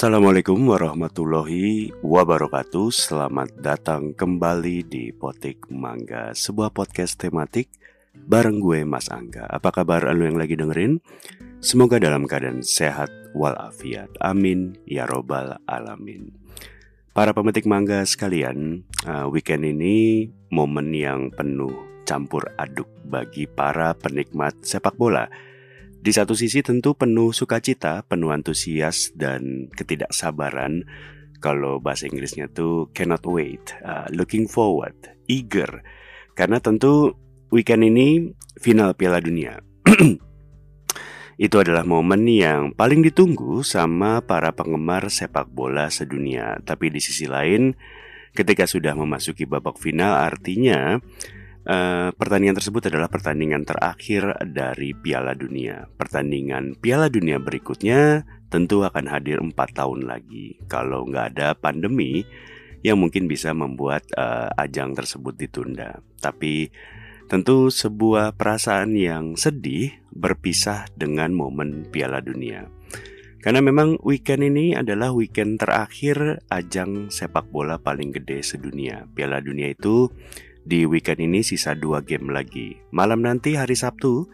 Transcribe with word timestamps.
Assalamualaikum 0.00 0.64
warahmatullahi 0.64 1.92
wabarakatuh. 2.00 2.88
Selamat 2.88 3.52
datang 3.60 4.16
kembali 4.16 4.88
di 4.88 5.12
Potik 5.12 5.68
Mangga 5.68 6.32
Sebuah 6.32 6.72
podcast 6.72 7.20
tematik 7.20 7.68
bareng 8.16 8.64
gue 8.64 8.80
Mas 8.88 9.12
Angga. 9.12 9.44
Apa 9.44 9.68
kabar 9.68 10.08
lu 10.16 10.24
yang 10.24 10.40
lagi 10.40 10.56
dengerin? 10.56 11.04
Semoga 11.60 12.00
dalam 12.00 12.24
keadaan 12.24 12.64
sehat 12.64 13.12
walafiat. 13.36 14.08
Amin. 14.24 14.80
Ya 14.88 15.04
robbal 15.04 15.60
alamin. 15.68 16.32
Para 17.12 17.36
pemetik 17.36 17.68
mangga 17.68 18.00
sekalian 18.08 18.88
uh, 19.04 19.28
Weekend 19.28 19.68
ini 19.68 20.32
momen 20.48 20.96
yang 20.96 21.28
penuh 21.28 21.76
campur 22.08 22.48
aduk 22.56 22.88
bagi 23.04 23.44
para 23.44 23.92
penikmat 23.92 24.64
sepak 24.64 24.96
bola 24.96 25.28
di 26.00 26.16
satu 26.16 26.32
sisi 26.32 26.64
tentu 26.64 26.96
penuh 26.96 27.28
sukacita, 27.36 28.00
penuh 28.08 28.32
antusias 28.32 29.12
dan 29.12 29.68
ketidaksabaran. 29.76 30.88
Kalau 31.40 31.80
bahasa 31.80 32.08
Inggrisnya 32.08 32.48
tuh 32.48 32.88
cannot 32.96 33.24
wait, 33.28 33.76
uh, 33.84 34.08
looking 34.12 34.48
forward, 34.48 34.96
eager. 35.28 35.84
Karena 36.32 36.56
tentu 36.60 37.16
weekend 37.52 37.84
ini 37.84 38.32
final 38.56 38.96
Piala 38.96 39.20
Dunia. 39.20 39.60
Itu 41.40 41.56
adalah 41.60 41.84
momen 41.84 42.28
yang 42.28 42.76
paling 42.76 43.00
ditunggu 43.00 43.64
sama 43.64 44.24
para 44.24 44.52
penggemar 44.52 45.08
sepak 45.08 45.48
bola 45.48 45.88
sedunia. 45.88 46.60
Tapi 46.60 46.92
di 46.92 47.00
sisi 47.00 47.24
lain, 47.24 47.72
ketika 48.36 48.64
sudah 48.68 48.92
memasuki 48.96 49.48
babak 49.48 49.76
final 49.80 50.16
artinya 50.16 51.00
Uh, 51.70 52.10
pertandingan 52.18 52.58
tersebut 52.58 52.90
adalah 52.90 53.06
pertandingan 53.06 53.62
terakhir 53.62 54.34
dari 54.42 54.90
Piala 54.90 55.38
Dunia. 55.38 55.86
Pertandingan 55.86 56.74
Piala 56.74 57.06
Dunia 57.06 57.38
berikutnya 57.38 58.26
tentu 58.50 58.82
akan 58.82 59.06
hadir 59.06 59.38
empat 59.38 59.78
tahun 59.78 60.02
lagi. 60.02 60.58
Kalau 60.66 61.06
nggak 61.06 61.38
ada 61.38 61.54
pandemi 61.54 62.26
yang 62.82 62.98
mungkin 62.98 63.30
bisa 63.30 63.54
membuat 63.54 64.02
uh, 64.18 64.50
ajang 64.58 64.98
tersebut 64.98 65.38
ditunda. 65.38 66.02
Tapi 66.18 66.74
tentu 67.30 67.70
sebuah 67.70 68.34
perasaan 68.34 68.98
yang 68.98 69.38
sedih 69.38 69.94
berpisah 70.10 70.90
dengan 70.98 71.30
momen 71.30 71.86
Piala 71.86 72.18
Dunia. 72.18 72.66
Karena 73.38 73.62
memang 73.62 73.94
weekend 74.02 74.42
ini 74.42 74.74
adalah 74.74 75.14
weekend 75.14 75.62
terakhir 75.62 76.42
ajang 76.50 77.14
sepak 77.14 77.46
bola 77.46 77.78
paling 77.78 78.10
gede 78.10 78.42
sedunia. 78.42 79.06
Piala 79.14 79.38
Dunia 79.38 79.70
itu 79.70 80.10
di 80.64 80.84
weekend 80.84 81.20
ini 81.22 81.40
sisa 81.40 81.72
dua 81.76 82.04
game 82.04 82.30
lagi. 82.30 82.76
Malam 82.92 83.24
nanti 83.24 83.56
hari 83.56 83.74
Sabtu, 83.76 84.28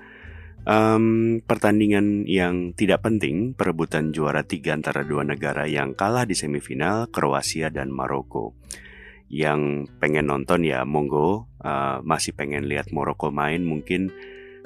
um, 0.66 1.38
pertandingan 1.46 2.26
yang 2.26 2.74
tidak 2.74 3.06
penting, 3.06 3.54
perebutan 3.54 4.10
juara 4.10 4.42
tiga 4.42 4.74
antara 4.74 5.06
dua 5.06 5.22
negara 5.22 5.64
yang 5.64 5.94
kalah 5.94 6.26
di 6.26 6.34
semifinal, 6.34 7.08
Kroasia 7.08 7.70
dan 7.70 7.94
Maroko. 7.94 8.58
Yang 9.26 9.90
pengen 9.98 10.30
nonton 10.30 10.62
ya 10.62 10.86
monggo, 10.86 11.50
uh, 11.62 11.98
masih 12.06 12.34
pengen 12.34 12.70
lihat 12.70 12.94
Maroko 12.94 13.34
main 13.34 13.66
mungkin 13.66 14.14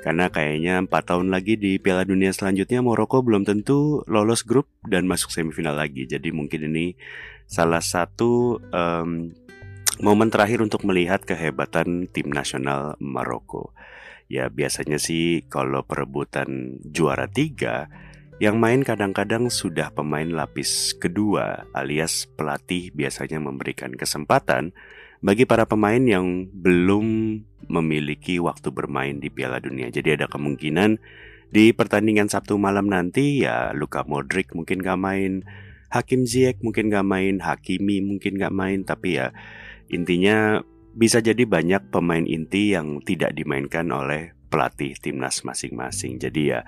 karena 0.00 0.32
kayaknya 0.32 0.80
empat 0.80 1.12
tahun 1.12 1.28
lagi 1.28 1.60
di 1.60 1.76
Piala 1.76 2.08
Dunia 2.08 2.32
selanjutnya 2.32 2.80
Maroko 2.80 3.20
belum 3.20 3.44
tentu 3.44 4.00
lolos 4.08 4.48
grup 4.48 4.68
dan 4.88 5.04
masuk 5.04 5.28
semifinal 5.28 5.76
lagi. 5.76 6.08
Jadi 6.08 6.32
mungkin 6.32 6.72
ini 6.72 6.96
salah 7.44 7.84
satu 7.84 8.56
um, 8.72 9.28
momen 10.00 10.32
terakhir 10.32 10.64
untuk 10.64 10.82
melihat 10.88 11.22
kehebatan 11.22 12.08
tim 12.08 12.32
nasional 12.32 12.96
Maroko. 12.98 13.76
Ya 14.32 14.48
biasanya 14.48 14.96
sih 14.96 15.44
kalau 15.46 15.84
perebutan 15.84 16.80
juara 16.88 17.28
tiga, 17.28 17.92
yang 18.40 18.56
main 18.56 18.80
kadang-kadang 18.80 19.52
sudah 19.52 19.92
pemain 19.92 20.24
lapis 20.24 20.96
kedua 20.96 21.68
alias 21.76 22.24
pelatih 22.40 22.88
biasanya 22.96 23.36
memberikan 23.36 23.92
kesempatan 23.92 24.72
bagi 25.20 25.44
para 25.44 25.68
pemain 25.68 26.00
yang 26.00 26.48
belum 26.48 27.36
memiliki 27.68 28.40
waktu 28.40 28.72
bermain 28.72 29.20
di 29.20 29.28
Piala 29.28 29.60
Dunia. 29.60 29.92
Jadi 29.92 30.16
ada 30.16 30.24
kemungkinan 30.24 30.96
di 31.52 31.76
pertandingan 31.76 32.32
Sabtu 32.32 32.56
malam 32.56 32.88
nanti 32.88 33.44
ya 33.44 33.76
Luka 33.76 34.08
Modric 34.08 34.56
mungkin 34.56 34.80
gak 34.80 34.96
main, 34.96 35.44
Hakim 35.92 36.24
Ziyech 36.24 36.64
mungkin 36.64 36.88
gak 36.88 37.04
main, 37.04 37.44
Hakimi 37.44 38.00
mungkin 38.00 38.40
gak 38.40 38.54
main, 38.54 38.86
tapi 38.86 39.20
ya 39.20 39.34
Intinya 39.90 40.62
bisa 40.94 41.22
jadi 41.22 41.46
banyak 41.46 41.94
pemain 41.94 42.22
inti 42.26 42.74
yang 42.74 42.98
tidak 43.02 43.34
dimainkan 43.34 43.86
oleh 43.90 44.34
pelatih 44.50 44.98
timnas 44.98 45.46
masing-masing. 45.46 46.18
Jadi 46.18 46.42
ya 46.50 46.66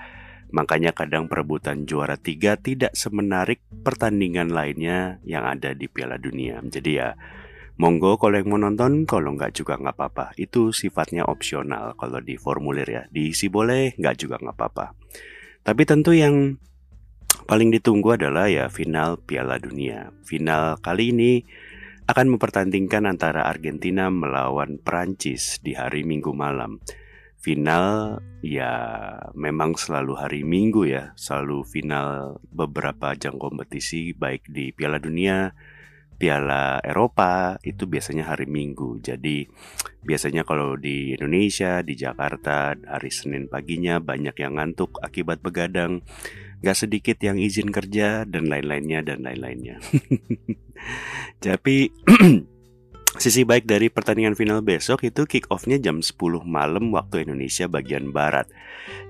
makanya 0.55 0.93
kadang 0.95 1.27
perebutan 1.27 1.89
juara 1.89 2.15
tiga 2.21 2.55
tidak 2.61 2.95
semenarik 2.95 3.65
pertandingan 3.83 4.53
lainnya 4.53 5.19
yang 5.27 5.43
ada 5.43 5.75
di 5.75 5.91
Piala 5.91 6.21
Dunia. 6.21 6.63
Jadi 6.63 6.91
ya 6.95 7.19
monggo 7.81 8.21
kalau 8.21 8.39
yang 8.39 8.49
mau 8.53 8.61
nonton, 8.61 9.09
kalau 9.09 9.35
nggak 9.35 9.59
juga 9.59 9.75
nggak 9.81 9.97
apa-apa. 9.99 10.27
Itu 10.39 10.71
sifatnya 10.71 11.27
opsional 11.27 11.99
kalau 11.99 12.23
di 12.23 12.39
formulir 12.39 12.87
ya. 12.87 13.03
Diisi 13.11 13.51
boleh, 13.51 13.99
nggak 13.99 14.17
juga 14.19 14.39
nggak 14.39 14.57
apa-apa. 14.57 14.87
Tapi 15.67 15.83
tentu 15.87 16.15
yang 16.15 16.59
paling 17.47 17.75
ditunggu 17.75 18.15
adalah 18.15 18.47
ya 18.47 18.71
final 18.71 19.19
Piala 19.19 19.59
Dunia. 19.59 20.15
Final 20.23 20.79
kali 20.79 21.11
ini 21.11 21.33
akan 22.07 22.37
mempertandingkan 22.37 23.07
antara 23.07 23.47
Argentina 23.47 24.11
melawan 24.11 24.79
Prancis 24.83 25.63
di 25.63 25.79
hari 25.79 26.03
Minggu 26.03 26.35
malam. 26.35 26.83
Final 27.43 28.19
ya 28.43 28.75
memang 29.35 29.75
selalu 29.75 30.15
hari 30.15 30.43
Minggu 30.47 30.87
ya, 30.87 31.11
selalu 31.19 31.67
final 31.67 32.39
beberapa 32.55 33.15
ajang 33.15 33.39
kompetisi 33.39 34.15
baik 34.15 34.47
di 34.47 34.71
Piala 34.71 35.03
Dunia, 35.03 35.51
Piala 36.23 36.79
Eropa 36.87 37.59
itu 37.67 37.91
biasanya 37.91 38.31
hari 38.31 38.47
Minggu. 38.47 39.03
Jadi 39.03 39.43
biasanya 40.07 40.47
kalau 40.47 40.79
di 40.79 41.19
Indonesia, 41.19 41.83
di 41.83 41.99
Jakarta 41.99 42.79
hari 42.79 43.11
Senin 43.11 43.51
paginya 43.51 43.99
banyak 43.99 44.39
yang 44.39 44.55
ngantuk 44.55 45.03
akibat 45.03 45.43
begadang. 45.43 46.07
Gak 46.63 46.79
sedikit 46.79 47.19
yang 47.19 47.43
izin 47.43 47.75
kerja 47.75 48.23
dan 48.23 48.47
lain-lainnya 48.47 49.03
dan 49.03 49.27
lain-lainnya. 49.27 49.83
Tapi 51.45 51.91
sisi 53.23 53.43
baik 53.43 53.67
dari 53.67 53.91
pertandingan 53.91 54.39
final 54.39 54.63
besok 54.63 55.03
itu 55.03 55.27
kick 55.27 55.51
off-nya 55.51 55.83
jam 55.83 56.01
10 56.01 56.15
malam 56.47 56.95
waktu 56.95 57.27
Indonesia 57.27 57.67
bagian 57.67 58.15
barat. 58.15 58.47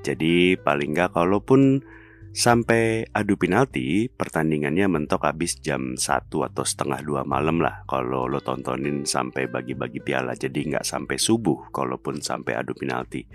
Jadi 0.00 0.56
paling 0.56 0.96
nggak 0.96 1.12
kalaupun 1.12 1.84
sampai 2.32 3.04
adu 3.12 3.36
penalti 3.36 4.08
pertandingannya 4.08 4.88
mentok 4.88 5.28
habis 5.28 5.60
jam 5.60 6.00
1 6.00 6.32
atau 6.32 6.64
setengah 6.64 7.04
dua 7.04 7.22
malam 7.28 7.60
lah 7.60 7.84
kalau 7.84 8.24
lo 8.24 8.40
tontonin 8.40 9.04
sampai 9.04 9.52
bagi-bagi 9.52 10.00
piala 10.00 10.32
jadi 10.32 10.56
nggak 10.56 10.88
sampai 10.88 11.20
subuh 11.20 11.69
kalaupun 11.69 12.24
sampai 12.24 12.56
adu 12.56 12.72
penalti 12.72 13.28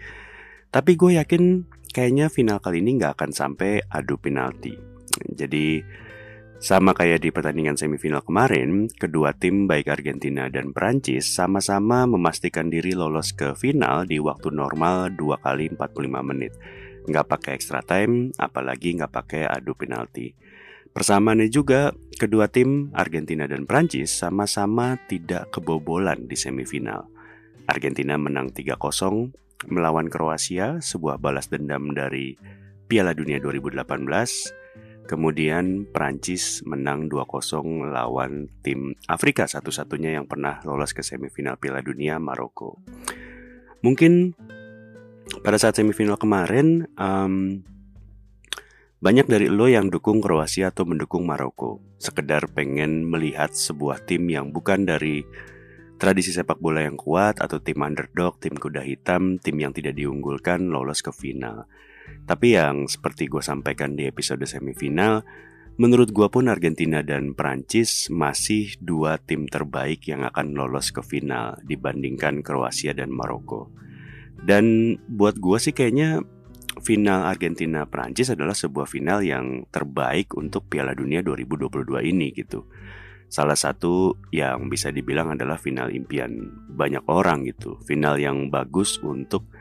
tapi 0.77 0.93
gue 0.93 1.17
yakin 1.17 1.65
kayaknya 1.89 2.29
final 2.29 2.61
kali 2.61 2.85
ini 2.85 3.01
nggak 3.01 3.17
akan 3.17 3.33
sampai 3.33 3.81
adu 3.89 4.21
penalti. 4.21 4.77
Jadi 5.25 5.81
sama 6.61 6.93
kayak 6.93 7.25
di 7.25 7.33
pertandingan 7.33 7.73
semifinal 7.73 8.21
kemarin, 8.21 8.85
kedua 8.85 9.33
tim 9.33 9.65
baik 9.65 9.89
Argentina 9.89 10.45
dan 10.53 10.77
Prancis 10.77 11.33
sama-sama 11.33 12.05
memastikan 12.05 12.69
diri 12.69 12.93
lolos 12.93 13.33
ke 13.33 13.57
final 13.57 14.05
di 14.05 14.21
waktu 14.21 14.53
normal 14.53 15.17
2 15.17 15.41
kali 15.41 15.73
45 15.73 16.29
menit. 16.29 16.53
Nggak 17.09 17.25
pakai 17.25 17.51
extra 17.57 17.81
time, 17.81 18.29
apalagi 18.37 19.01
nggak 19.01 19.09
pakai 19.09 19.49
adu 19.49 19.73
penalti. 19.73 20.29
Persamaannya 20.93 21.49
juga, 21.49 21.89
kedua 22.21 22.53
tim 22.53 22.93
Argentina 22.93 23.49
dan 23.49 23.65
Prancis 23.65 24.13
sama-sama 24.13 24.93
tidak 25.09 25.49
kebobolan 25.49 26.29
di 26.29 26.37
semifinal. 26.37 27.09
Argentina 27.65 28.13
menang 28.13 28.53
3-0, 28.53 29.46
melawan 29.65 30.05
Kroasia, 30.05 30.77
sebuah 30.77 31.17
balas 31.17 31.49
dendam 31.49 31.97
dari 31.97 32.37
Piala 32.85 33.17
Dunia 33.17 33.41
2018. 33.41 35.07
Kemudian 35.07 35.87
Prancis 35.89 36.61
menang 36.67 37.07
2-0 37.07 37.89
lawan 37.89 38.51
tim 38.59 38.91
Afrika 39.07 39.47
satu-satunya 39.47 40.19
yang 40.19 40.27
pernah 40.27 40.59
lolos 40.67 40.91
ke 40.91 41.01
semifinal 41.01 41.55
Piala 41.57 41.79
Dunia 41.79 42.19
Maroko. 42.19 42.77
Mungkin 43.81 44.35
pada 45.41 45.55
saat 45.55 45.79
semifinal 45.79 46.19
kemarin 46.19 46.91
um, 46.99 47.63
banyak 48.97 49.29
dari 49.29 49.47
lo 49.47 49.69
yang 49.69 49.93
dukung 49.93 50.19
Kroasia 50.19 50.73
atau 50.73 50.83
mendukung 50.83 51.23
Maroko, 51.23 51.79
sekedar 52.01 52.49
pengen 52.49 53.05
melihat 53.05 53.53
sebuah 53.53 54.03
tim 54.03 54.25
yang 54.27 54.49
bukan 54.49 54.89
dari 54.89 55.21
Tradisi 55.97 56.29
sepak 56.29 56.61
bola 56.61 56.85
yang 56.85 56.93
kuat 56.93 57.41
atau 57.41 57.57
tim 57.57 57.81
underdog, 57.81 58.37
tim 58.37 58.53
kuda 58.53 58.85
hitam, 58.85 59.41
tim 59.41 59.57
yang 59.57 59.73
tidak 59.73 59.97
diunggulkan 59.97 60.69
lolos 60.69 61.01
ke 61.01 61.09
final. 61.09 61.65
Tapi 62.29 62.53
yang 62.53 62.85
seperti 62.85 63.25
gue 63.25 63.41
sampaikan 63.41 63.97
di 63.97 64.05
episode 64.05 64.45
semifinal, 64.45 65.25
menurut 65.81 66.13
gue 66.13 66.29
pun 66.29 66.53
Argentina 66.53 67.01
dan 67.01 67.33
Prancis 67.33 68.13
masih 68.13 68.77
dua 68.77 69.17
tim 69.17 69.49
terbaik 69.49 70.05
yang 70.05 70.21
akan 70.21 70.53
lolos 70.53 70.93
ke 70.93 71.01
final 71.01 71.57
dibandingkan 71.65 72.45
Kroasia 72.45 72.93
dan 72.93 73.09
Maroko. 73.09 73.73
Dan 74.37 74.95
buat 75.09 75.41
gue 75.41 75.57
sih 75.57 75.73
kayaknya 75.73 76.21
final 76.85 77.25
Argentina 77.25 77.89
Prancis 77.89 78.29
adalah 78.29 78.53
sebuah 78.53 78.85
final 78.85 79.25
yang 79.25 79.65
terbaik 79.73 80.37
untuk 80.37 80.69
Piala 80.69 80.93
Dunia 80.93 81.25
2022 81.25 82.05
ini 82.05 82.29
gitu. 82.37 82.69
Salah 83.27 83.59
satu 83.59 84.15
yang 84.31 84.71
bisa 84.71 84.87
dibilang 84.87 85.35
adalah 85.35 85.59
final 85.59 85.91
impian 85.91 86.47
banyak 86.71 87.03
orang 87.11 87.43
gitu. 87.43 87.75
Final 87.83 88.15
yang 88.15 88.47
bagus 88.47 89.03
untuk 89.03 89.51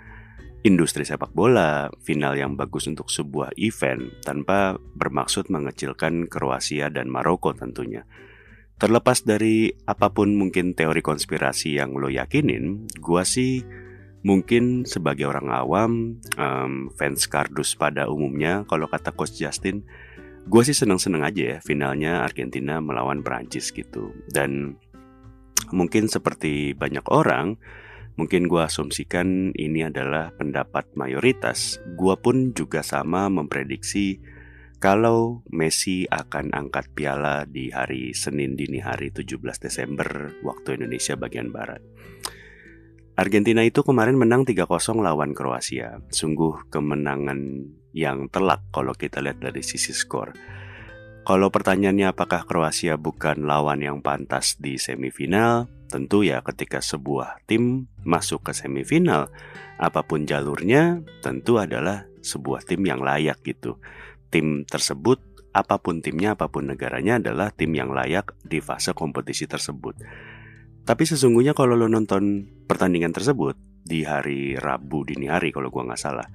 industri 0.62 1.06
sepak 1.06 1.30
bola, 1.30 1.90
final 2.02 2.34
yang 2.34 2.58
bagus 2.58 2.90
untuk 2.90 3.06
sebuah 3.06 3.54
event 3.58 4.22
tanpa 4.22 4.74
bermaksud 4.78 5.46
mengecilkan 5.50 6.26
Kroasia 6.26 6.90
dan 6.90 7.06
Maroko 7.06 7.54
tentunya. 7.54 8.02
Terlepas 8.76 9.24
dari 9.24 9.72
apa 9.86 10.12
pun 10.12 10.36
mungkin 10.36 10.76
teori 10.76 11.00
konspirasi 11.00 11.78
yang 11.80 11.96
lo 11.96 12.12
yakinin, 12.12 12.90
gua 13.00 13.24
sih 13.24 13.64
mungkin 14.26 14.84
sebagai 14.84 15.30
orang 15.30 15.48
awam, 15.48 15.92
fans 16.98 17.30
kardus 17.30 17.78
pada 17.78 18.10
umumnya, 18.10 18.66
kalau 18.66 18.90
kata 18.90 19.14
Coach 19.14 19.38
Justin, 19.38 19.86
gue 20.46 20.62
sih 20.62 20.76
seneng-seneng 20.78 21.26
aja 21.26 21.42
ya 21.54 21.58
finalnya 21.58 22.22
Argentina 22.22 22.78
melawan 22.78 23.20
Prancis 23.26 23.74
gitu. 23.74 24.14
Dan 24.30 24.78
mungkin 25.74 26.06
seperti 26.06 26.72
banyak 26.78 27.06
orang, 27.10 27.58
mungkin 28.14 28.46
gue 28.46 28.62
asumsikan 28.62 29.50
ini 29.58 29.82
adalah 29.86 30.30
pendapat 30.38 30.86
mayoritas. 30.94 31.82
Gue 31.98 32.14
pun 32.14 32.54
juga 32.54 32.86
sama 32.86 33.26
memprediksi 33.26 34.22
kalau 34.76 35.40
Messi 35.50 36.04
akan 36.06 36.52
angkat 36.52 36.92
piala 36.92 37.48
di 37.48 37.72
hari 37.72 38.12
Senin 38.12 38.54
dini 38.54 38.78
hari 38.78 39.08
17 39.10 39.40
Desember 39.58 40.36
waktu 40.44 40.78
Indonesia 40.78 41.16
bagian 41.16 41.48
Barat. 41.50 41.80
Argentina 43.16 43.64
itu 43.64 43.80
kemarin 43.80 44.20
menang 44.20 44.44
3-0 44.44 44.68
lawan 45.00 45.32
Kroasia. 45.32 46.04
Sungguh 46.12 46.68
kemenangan 46.68 47.64
yang 47.96 48.28
telak 48.28 48.60
kalau 48.68 48.92
kita 48.92 49.24
lihat 49.24 49.40
dari 49.40 49.64
sisi 49.64 49.96
skor. 49.96 50.36
Kalau 51.24 51.48
pertanyaannya 51.48 52.12
apakah 52.12 52.44
Kroasia 52.44 53.00
bukan 53.00 53.48
lawan 53.48 53.80
yang 53.80 54.04
pantas 54.04 54.60
di 54.60 54.76
semifinal? 54.76 55.64
Tentu 55.88 56.28
ya 56.28 56.44
ketika 56.44 56.84
sebuah 56.84 57.40
tim 57.48 57.88
masuk 58.04 58.44
ke 58.44 58.52
semifinal, 58.52 59.32
apa 59.80 60.04
pun 60.04 60.28
jalurnya 60.28 61.00
tentu 61.24 61.56
adalah 61.56 62.04
sebuah 62.20 62.68
tim 62.68 62.84
yang 62.84 63.00
layak 63.00 63.40
gitu. 63.48 63.80
Tim 64.28 64.68
tersebut, 64.68 65.24
apa 65.56 65.80
pun 65.80 66.04
timnya, 66.04 66.36
apa 66.36 66.52
pun 66.52 66.68
negaranya 66.68 67.16
adalah 67.16 67.48
tim 67.48 67.72
yang 67.72 67.96
layak 67.96 68.36
di 68.44 68.60
fase 68.60 68.92
kompetisi 68.92 69.48
tersebut. 69.48 69.96
Tapi 70.86 71.02
sesungguhnya 71.02 71.50
kalau 71.50 71.74
lo 71.74 71.90
nonton 71.90 72.46
pertandingan 72.70 73.10
tersebut 73.10 73.58
di 73.82 74.06
hari 74.06 74.54
Rabu 74.54 75.02
dini 75.02 75.26
hari 75.26 75.50
kalau 75.50 75.66
gua 75.66 75.90
nggak 75.90 75.98
salah, 75.98 76.30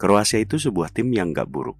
Kroasia 0.00 0.40
itu 0.40 0.56
sebuah 0.56 0.88
tim 0.88 1.12
yang 1.12 1.36
nggak 1.36 1.52
buruk. 1.52 1.76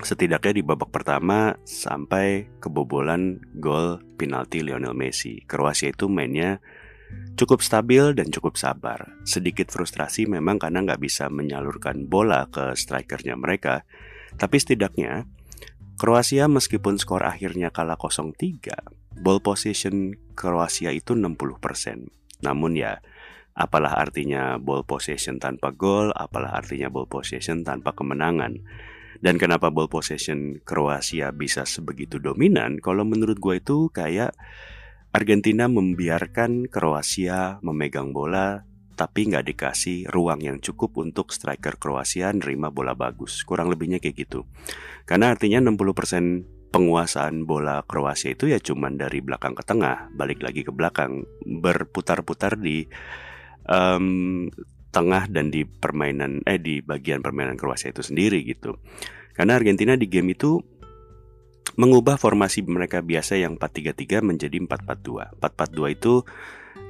Setidaknya 0.00 0.56
di 0.56 0.62
babak 0.64 0.88
pertama 0.88 1.52
sampai 1.68 2.48
kebobolan 2.56 3.36
gol 3.60 4.00
penalti 4.16 4.64
Lionel 4.64 4.96
Messi. 4.96 5.44
Kroasia 5.44 5.92
itu 5.92 6.08
mainnya 6.08 6.56
cukup 7.36 7.60
stabil 7.60 8.16
dan 8.16 8.32
cukup 8.32 8.56
sabar. 8.56 9.20
Sedikit 9.28 9.68
frustrasi 9.68 10.24
memang 10.24 10.56
karena 10.56 10.80
nggak 10.80 11.04
bisa 11.04 11.28
menyalurkan 11.28 12.08
bola 12.08 12.48
ke 12.48 12.72
strikernya 12.72 13.36
mereka. 13.36 13.84
Tapi 14.40 14.56
setidaknya 14.56 15.28
Kroasia 16.00 16.48
meskipun 16.48 16.96
skor 16.96 17.28
akhirnya 17.28 17.68
kalah 17.68 18.00
0-3, 18.00 18.72
ball 19.16 19.42
position 19.42 20.14
Kroasia 20.38 20.94
itu 20.94 21.18
60%. 21.18 22.10
Namun 22.40 22.72
ya, 22.78 23.02
apalah 23.52 23.98
artinya 24.00 24.56
ball 24.56 24.86
possession 24.86 25.36
tanpa 25.36 25.74
gol, 25.74 26.14
apalah 26.16 26.56
artinya 26.56 26.88
ball 26.88 27.10
possession 27.10 27.66
tanpa 27.66 27.92
kemenangan. 27.92 28.62
Dan 29.20 29.36
kenapa 29.36 29.68
ball 29.68 29.92
possession 29.92 30.64
Kroasia 30.64 31.28
bisa 31.36 31.68
sebegitu 31.68 32.16
dominan? 32.16 32.80
Kalau 32.80 33.04
menurut 33.04 33.36
gue 33.36 33.60
itu 33.60 33.92
kayak 33.92 34.32
Argentina 35.12 35.68
membiarkan 35.68 36.70
Kroasia 36.72 37.60
memegang 37.60 38.16
bola 38.16 38.64
tapi 39.00 39.32
nggak 39.32 39.48
dikasih 39.48 40.12
ruang 40.12 40.44
yang 40.44 40.60
cukup 40.60 40.92
untuk 41.00 41.32
striker 41.32 41.80
Kroasia 41.80 42.36
nerima 42.36 42.68
bola 42.68 42.92
bagus. 42.92 43.44
Kurang 43.48 43.72
lebihnya 43.72 43.96
kayak 43.96 44.28
gitu. 44.28 44.44
Karena 45.08 45.32
artinya 45.32 45.56
60% 45.64 46.59
penguasaan 46.70 47.44
bola 47.44 47.82
Kroasia 47.82 48.32
itu 48.38 48.46
ya 48.46 48.62
cuman 48.62 48.94
dari 48.94 49.18
belakang 49.18 49.58
ke 49.58 49.62
tengah, 49.66 50.10
balik 50.14 50.40
lagi 50.40 50.62
ke 50.62 50.70
belakang, 50.70 51.26
berputar-putar 51.42 52.56
di 52.56 52.86
um, 53.66 54.46
tengah 54.90 55.30
dan 55.30 55.54
di 55.54 55.62
permainan 55.66 56.42
eh 56.46 56.58
di 56.58 56.82
bagian 56.82 57.22
permainan 57.22 57.58
Kroasia 57.58 57.90
itu 57.90 58.02
sendiri 58.02 58.42
gitu. 58.46 58.78
Karena 59.34 59.58
Argentina 59.58 59.94
di 59.98 60.06
game 60.06 60.34
itu 60.34 60.58
mengubah 61.78 62.18
formasi 62.18 62.66
mereka 62.66 63.00
biasa 63.00 63.38
yang 63.38 63.54
4-3-3 63.58 64.26
menjadi 64.26 64.56
4-4-2. 64.58 65.38
4-4-2 65.38 65.96
itu 65.96 66.14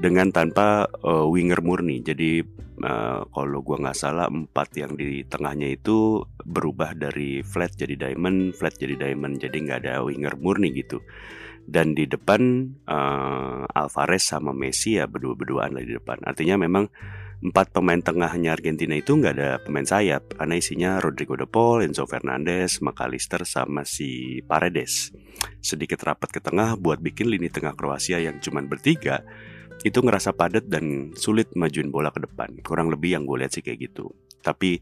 dengan 0.01 0.33
tanpa 0.33 0.89
uh, 1.05 1.29
winger 1.29 1.61
murni. 1.61 2.01
Jadi 2.01 2.41
uh, 2.81 3.21
kalau 3.29 3.61
gua 3.61 3.77
nggak 3.85 3.99
salah 4.01 4.27
empat 4.33 4.81
yang 4.81 4.97
di 4.97 5.23
tengahnya 5.29 5.69
itu 5.77 6.25
berubah 6.43 6.97
dari 6.97 7.45
flat 7.45 7.77
jadi 7.77 8.09
diamond, 8.09 8.57
flat 8.57 8.81
jadi 8.81 8.97
diamond. 8.97 9.37
Jadi 9.37 9.57
nggak 9.61 9.79
ada 9.85 10.01
winger 10.01 10.41
murni 10.41 10.73
gitu. 10.73 11.05
Dan 11.61 11.93
di 11.93 12.09
depan 12.09 12.73
uh, 12.89 13.69
Alvarez 13.69 14.25
sama 14.25 14.51
Messi 14.57 14.97
ya 14.97 15.05
berdua-berduaan 15.05 15.77
lah 15.77 15.85
di 15.85 15.93
depan. 15.95 16.19
Artinya 16.25 16.57
memang 16.57 16.89
empat 17.41 17.73
pemain 17.73 17.97
tengahnya 17.97 18.53
Argentina 18.53 18.93
itu 18.93 19.17
nggak 19.17 19.35
ada 19.37 19.51
pemain 19.65 19.85
sayap 19.85 20.37
karena 20.37 20.61
isinya 20.61 20.91
Rodrigo 21.01 21.41
de 21.41 21.49
Paul, 21.49 21.85
Enzo 21.85 22.05
Fernandez, 22.05 22.85
McAllister 22.85 23.49
sama 23.49 23.89
si 23.89 24.41
Paredes. 24.45 25.13
Sedikit 25.65 26.01
rapat 26.05 26.37
ke 26.37 26.41
tengah 26.45 26.77
buat 26.77 27.01
bikin 27.01 27.33
lini 27.33 27.49
tengah 27.49 27.73
Kroasia 27.73 28.21
yang 28.21 28.41
cuman 28.45 28.69
bertiga 28.69 29.25
itu 29.81 29.99
ngerasa 30.05 30.37
padat 30.37 30.69
dan 30.69 31.17
sulit 31.17 31.53
majuin 31.57 31.89
bola 31.89 32.13
ke 32.13 32.25
depan. 32.25 32.61
Kurang 32.61 32.93
lebih 32.93 33.17
yang 33.17 33.25
gue 33.25 33.41
lihat 33.41 33.53
sih 33.57 33.65
kayak 33.65 33.91
gitu. 33.91 34.13
Tapi 34.45 34.81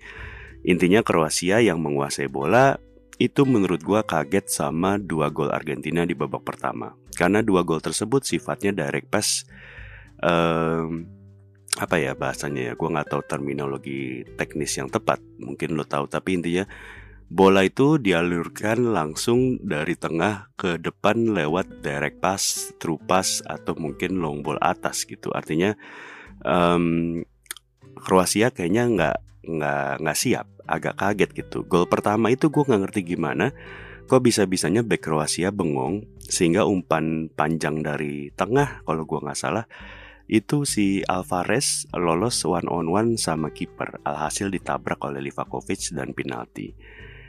intinya 0.66 1.02
Kroasia 1.06 1.62
yang 1.62 1.78
menguasai 1.78 2.26
bola 2.26 2.78
itu 3.18 3.42
menurut 3.42 3.82
gue 3.82 4.00
kaget 4.06 4.46
sama 4.46 4.98
dua 4.98 5.30
gol 5.30 5.50
Argentina 5.50 6.06
di 6.06 6.14
babak 6.14 6.42
pertama. 6.46 6.94
Karena 7.14 7.42
dua 7.42 7.66
gol 7.66 7.82
tersebut 7.82 8.22
sifatnya 8.26 8.74
direct 8.74 9.10
pass. 9.10 9.46
Um, 10.18 11.06
apa 11.78 11.98
ya 11.98 12.18
bahasanya 12.18 12.70
ya? 12.70 12.72
Gue 12.74 12.90
nggak 12.90 13.10
tahu 13.10 13.22
terminologi 13.26 14.26
teknis 14.34 14.74
yang 14.78 14.90
tepat. 14.90 15.22
Mungkin 15.38 15.78
lo 15.78 15.86
tahu 15.86 16.10
tapi 16.10 16.38
intinya 16.38 16.66
bola 17.28 17.60
itu 17.60 18.00
dialurkan 18.00 18.96
langsung 18.96 19.60
dari 19.60 19.92
tengah 20.00 20.48
ke 20.56 20.80
depan 20.80 21.36
lewat 21.36 21.84
direct 21.84 22.24
pass, 22.24 22.72
true 22.80 23.00
pass 23.04 23.44
atau 23.44 23.76
mungkin 23.76 24.16
long 24.20 24.40
ball 24.40 24.56
atas 24.64 25.04
gitu. 25.04 25.28
Artinya 25.36 25.76
um, 26.42 27.20
Kroasia 27.98 28.48
kayaknya 28.48 28.84
nggak 28.88 29.18
nggak 29.44 29.92
nggak 30.00 30.18
siap, 30.18 30.46
agak 30.64 30.96
kaget 30.96 31.30
gitu. 31.44 31.68
Gol 31.68 31.84
pertama 31.84 32.32
itu 32.32 32.48
gue 32.48 32.64
nggak 32.64 32.82
ngerti 32.88 33.00
gimana. 33.16 33.52
Kok 34.08 34.24
bisa-bisanya 34.24 34.80
back 34.80 35.04
Kroasia 35.04 35.52
bengong 35.52 36.08
sehingga 36.24 36.64
umpan 36.64 37.28
panjang 37.28 37.84
dari 37.84 38.32
tengah 38.32 38.80
kalau 38.88 39.04
gue 39.04 39.20
nggak 39.20 39.36
salah 39.36 39.68
itu 40.28 40.68
si 40.68 41.00
Alvarez 41.08 41.88
lolos 41.96 42.44
one 42.44 42.68
on 42.68 42.88
one 42.92 43.10
sama 43.16 43.48
kiper 43.48 44.04
alhasil 44.04 44.52
ditabrak 44.52 45.00
oleh 45.00 45.24
Livakovic 45.24 45.92
dan 45.92 46.12
penalti. 46.12 46.76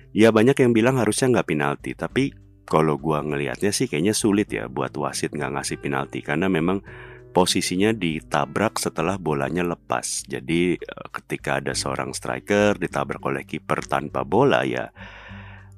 Ya 0.10 0.34
banyak 0.34 0.58
yang 0.58 0.74
bilang 0.74 0.98
harusnya 0.98 1.30
nggak 1.30 1.50
penalti, 1.50 1.92
tapi 1.94 2.34
kalau 2.66 2.98
gua 2.98 3.22
ngelihatnya 3.22 3.70
sih 3.70 3.86
kayaknya 3.86 4.14
sulit 4.18 4.50
ya 4.50 4.66
buat 4.70 4.94
wasit 4.98 5.34
nggak 5.34 5.54
ngasih 5.58 5.78
penalti 5.82 6.22
karena 6.22 6.50
memang 6.50 6.82
posisinya 7.30 7.94
ditabrak 7.94 8.82
setelah 8.82 9.22
bolanya 9.22 9.62
lepas. 9.62 10.26
Jadi 10.26 10.78
eh, 10.78 11.08
ketika 11.14 11.62
ada 11.62 11.78
seorang 11.78 12.14
striker 12.14 12.82
ditabrak 12.82 13.22
oleh 13.22 13.46
kiper 13.46 13.86
tanpa 13.86 14.26
bola 14.26 14.66
ya 14.66 14.90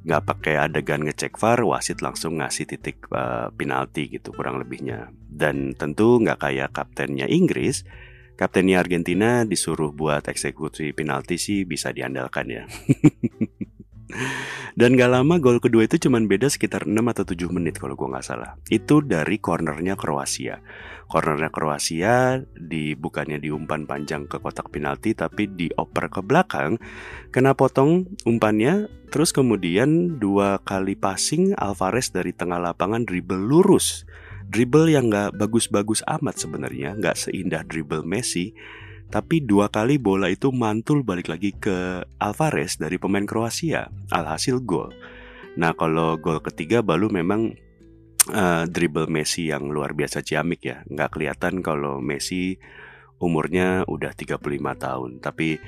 nggak 0.01 0.23
pakai 0.25 0.55
adegan 0.57 1.05
ngecek 1.05 1.37
VAR, 1.37 1.61
wasit 1.61 2.01
langsung 2.01 2.41
ngasih 2.41 2.65
titik 2.65 3.05
uh, 3.13 3.53
penalti 3.53 4.09
gitu 4.09 4.33
kurang 4.33 4.57
lebihnya. 4.57 5.13
Dan 5.13 5.77
tentu 5.77 6.17
nggak 6.17 6.41
kayak 6.41 6.73
kaptennya 6.73 7.29
Inggris, 7.29 7.85
kaptennya 8.33 8.81
Argentina 8.81 9.45
disuruh 9.45 9.93
buat 9.93 10.25
eksekusi 10.25 10.97
penalti 10.97 11.37
sih 11.37 11.69
bisa 11.69 11.93
diandalkan 11.93 12.45
ya. 12.49 12.63
Dan 14.71 14.95
gak 14.95 15.11
lama 15.11 15.35
gol 15.35 15.59
kedua 15.59 15.83
itu 15.83 15.99
cuma 16.07 16.21
beda 16.23 16.47
sekitar 16.47 16.87
6 16.87 16.95
atau 16.95 17.23
7 17.27 17.51
menit 17.51 17.75
kalau 17.75 17.99
gue 17.99 18.07
gak 18.07 18.23
salah. 18.23 18.55
Itu 18.71 19.03
dari 19.03 19.37
cornernya 19.43 19.99
Kroasia. 19.99 20.63
Cornernya 21.11 21.51
Kroasia 21.51 22.39
di 22.55 22.95
bukannya 22.95 23.43
diumpan 23.43 23.83
panjang 23.83 24.31
ke 24.31 24.39
kotak 24.39 24.71
penalti 24.71 25.11
tapi 25.11 25.51
dioper 25.51 26.07
ke 26.07 26.23
belakang. 26.23 26.79
Kena 27.35 27.51
potong 27.51 28.07
umpannya 28.23 28.87
terus 29.11 29.35
kemudian 29.35 30.21
dua 30.23 30.63
kali 30.63 30.95
passing 30.95 31.51
Alvarez 31.59 32.15
dari 32.15 32.31
tengah 32.31 32.63
lapangan 32.63 33.03
dribble 33.03 33.43
lurus. 33.43 34.07
Dribble 34.47 34.91
yang 34.91 35.11
gak 35.11 35.35
bagus-bagus 35.35 36.03
amat 36.07 36.39
sebenarnya, 36.39 36.95
gak 36.99 37.19
seindah 37.19 37.63
dribble 37.67 38.03
Messi 38.03 38.55
tapi 39.11 39.43
dua 39.43 39.67
kali 39.67 39.99
bola 39.99 40.31
itu 40.31 40.55
mantul 40.55 41.03
balik 41.03 41.27
lagi 41.27 41.51
ke 41.51 42.07
Alvarez 42.17 42.79
dari 42.79 42.95
pemain 42.95 43.27
Kroasia, 43.27 43.91
alhasil 44.07 44.63
gol. 44.63 44.95
Nah 45.59 45.75
kalau 45.75 46.15
gol 46.15 46.39
ketiga 46.39 46.79
baru 46.79 47.11
memang 47.11 47.51
uh, 48.31 48.63
dribble 48.71 49.11
Messi 49.11 49.51
yang 49.51 49.67
luar 49.67 49.91
biasa 49.91 50.23
ciamik 50.23 50.63
ya, 50.63 50.87
nggak 50.87 51.11
kelihatan 51.11 51.59
kalau 51.59 51.99
Messi 51.99 52.55
umurnya 53.19 53.83
udah 53.85 54.15
35 54.15 54.39
tahun, 54.79 55.11
tapi 55.19 55.59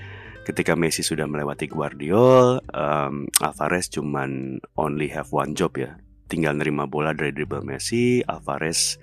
ketika 0.47 0.79
Messi 0.79 1.03
sudah 1.03 1.27
melewati 1.27 1.67
Guardiola, 1.67 2.63
um, 2.71 3.27
Alvarez 3.43 3.91
cuman 3.91 4.63
only 4.79 5.11
have 5.11 5.29
one 5.35 5.51
job 5.51 5.75
ya, 5.75 5.99
tinggal 6.31 6.55
nerima 6.55 6.87
bola 6.87 7.11
dari 7.11 7.35
dribble 7.35 7.67
Messi, 7.67 8.23
Alvarez 8.23 8.97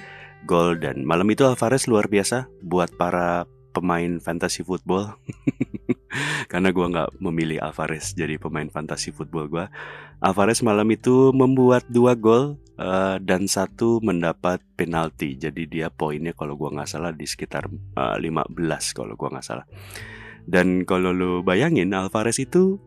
gol. 0.49 0.81
Dan 0.81 1.05
malam 1.05 1.29
itu 1.29 1.45
Alvarez 1.45 1.85
luar 1.87 2.09
biasa 2.09 2.49
buat 2.65 2.93
para 2.97 3.45
pemain 3.71 4.19
fantasy 4.19 4.67
football 4.67 5.15
karena 6.51 6.75
gue 6.75 6.87
nggak 6.91 7.11
memilih 7.23 7.59
Alvarez 7.63 8.13
jadi 8.13 8.37
pemain 8.37 8.67
fantasy 8.67 9.15
football 9.15 9.47
gue. 9.47 9.65
Alvarez 10.21 10.61
malam 10.61 10.91
itu 10.93 11.33
membuat 11.33 11.89
dua 11.89 12.13
gol 12.19 12.61
uh, 12.77 13.17
dan 13.23 13.47
satu 13.47 14.03
mendapat 14.03 14.61
penalti. 14.75 15.39
Jadi 15.39 15.71
dia 15.71 15.89
poinnya 15.89 16.35
kalau 16.35 16.59
gue 16.59 16.69
nggak 16.69 16.91
salah 16.91 17.15
di 17.15 17.25
sekitar 17.25 17.71
uh, 17.97 18.17
eh, 18.17 18.29
15 18.29 18.97
kalau 18.97 19.15
gue 19.15 19.29
nggak 19.31 19.47
salah. 19.47 19.67
Dan 20.45 20.83
kalau 20.89 21.15
lo 21.15 21.47
bayangin 21.47 21.95
Alvarez 21.95 22.43
itu 22.43 22.83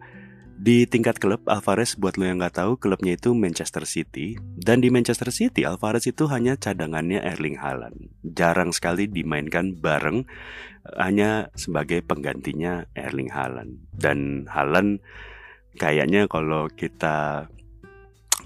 di 0.63 0.87
tingkat 0.87 1.19
klub, 1.19 1.43
Alvarez 1.51 1.99
buat 1.99 2.15
lo 2.15 2.23
yang 2.23 2.39
nggak 2.39 2.55
tahu, 2.55 2.79
klubnya 2.79 3.19
itu 3.19 3.35
Manchester 3.35 3.83
City. 3.83 4.39
Dan 4.39 4.79
di 4.79 4.87
Manchester 4.87 5.27
City, 5.27 5.67
Alvarez 5.67 6.07
itu 6.07 6.31
hanya 6.31 6.55
cadangannya 6.55 7.19
Erling 7.19 7.59
Haaland. 7.59 8.07
Jarang 8.23 8.71
sekali 8.71 9.11
dimainkan 9.11 9.75
bareng, 9.75 10.23
hanya 10.95 11.51
sebagai 11.59 11.99
penggantinya 12.07 12.87
Erling 12.95 13.27
Haaland. 13.35 13.75
Dan 13.91 14.47
Haaland 14.47 15.03
kayaknya 15.75 16.31
kalau 16.31 16.71
kita 16.71 17.51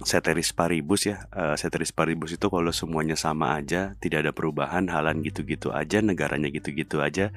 seteris 0.01 0.57
paribus 0.57 1.05
ya, 1.05 1.29
seteris 1.53 1.93
paribus 1.93 2.33
itu 2.33 2.49
kalau 2.49 2.73
semuanya 2.73 3.13
sama 3.13 3.61
aja, 3.61 3.93
tidak 4.01 4.25
ada 4.25 4.33
perubahan, 4.33 4.89
Haaland 4.89 5.21
gitu-gitu 5.21 5.69
aja, 5.69 6.01
negaranya 6.01 6.49
gitu-gitu 6.49 6.97
aja 6.97 7.29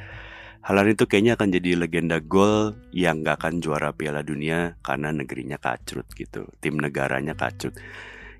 Halan 0.60 0.92
itu 0.92 1.08
kayaknya 1.08 1.40
akan 1.40 1.48
jadi 1.56 1.70
legenda 1.72 2.20
gol 2.20 2.76
yang 2.92 3.24
gak 3.24 3.40
akan 3.40 3.64
juara 3.64 3.96
Piala 3.96 4.20
Dunia 4.20 4.76
karena 4.84 5.08
negerinya 5.08 5.56
kacrut 5.56 6.04
gitu, 6.12 6.44
tim 6.60 6.76
negaranya 6.76 7.32
kacrut. 7.32 7.80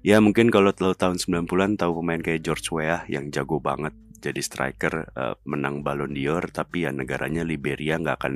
Ya 0.05 0.21
mungkin 0.21 0.53
kalau 0.53 0.73
lo 0.73 0.93
tahun 0.97 1.17
90-an 1.17 1.81
tahu 1.81 2.01
pemain 2.01 2.21
kayak 2.21 2.45
George 2.45 2.69
Weah 2.73 3.05
yang 3.09 3.29
jago 3.33 3.61
banget 3.61 3.93
jadi 4.21 4.41
striker 4.45 5.13
uh, 5.17 5.35
menang 5.49 5.81
Ballon 5.81 6.13
d'Or 6.13 6.53
tapi 6.53 6.85
ya 6.85 6.93
negaranya 6.93 7.41
Liberia 7.41 7.97
nggak 7.97 8.17
akan 8.21 8.35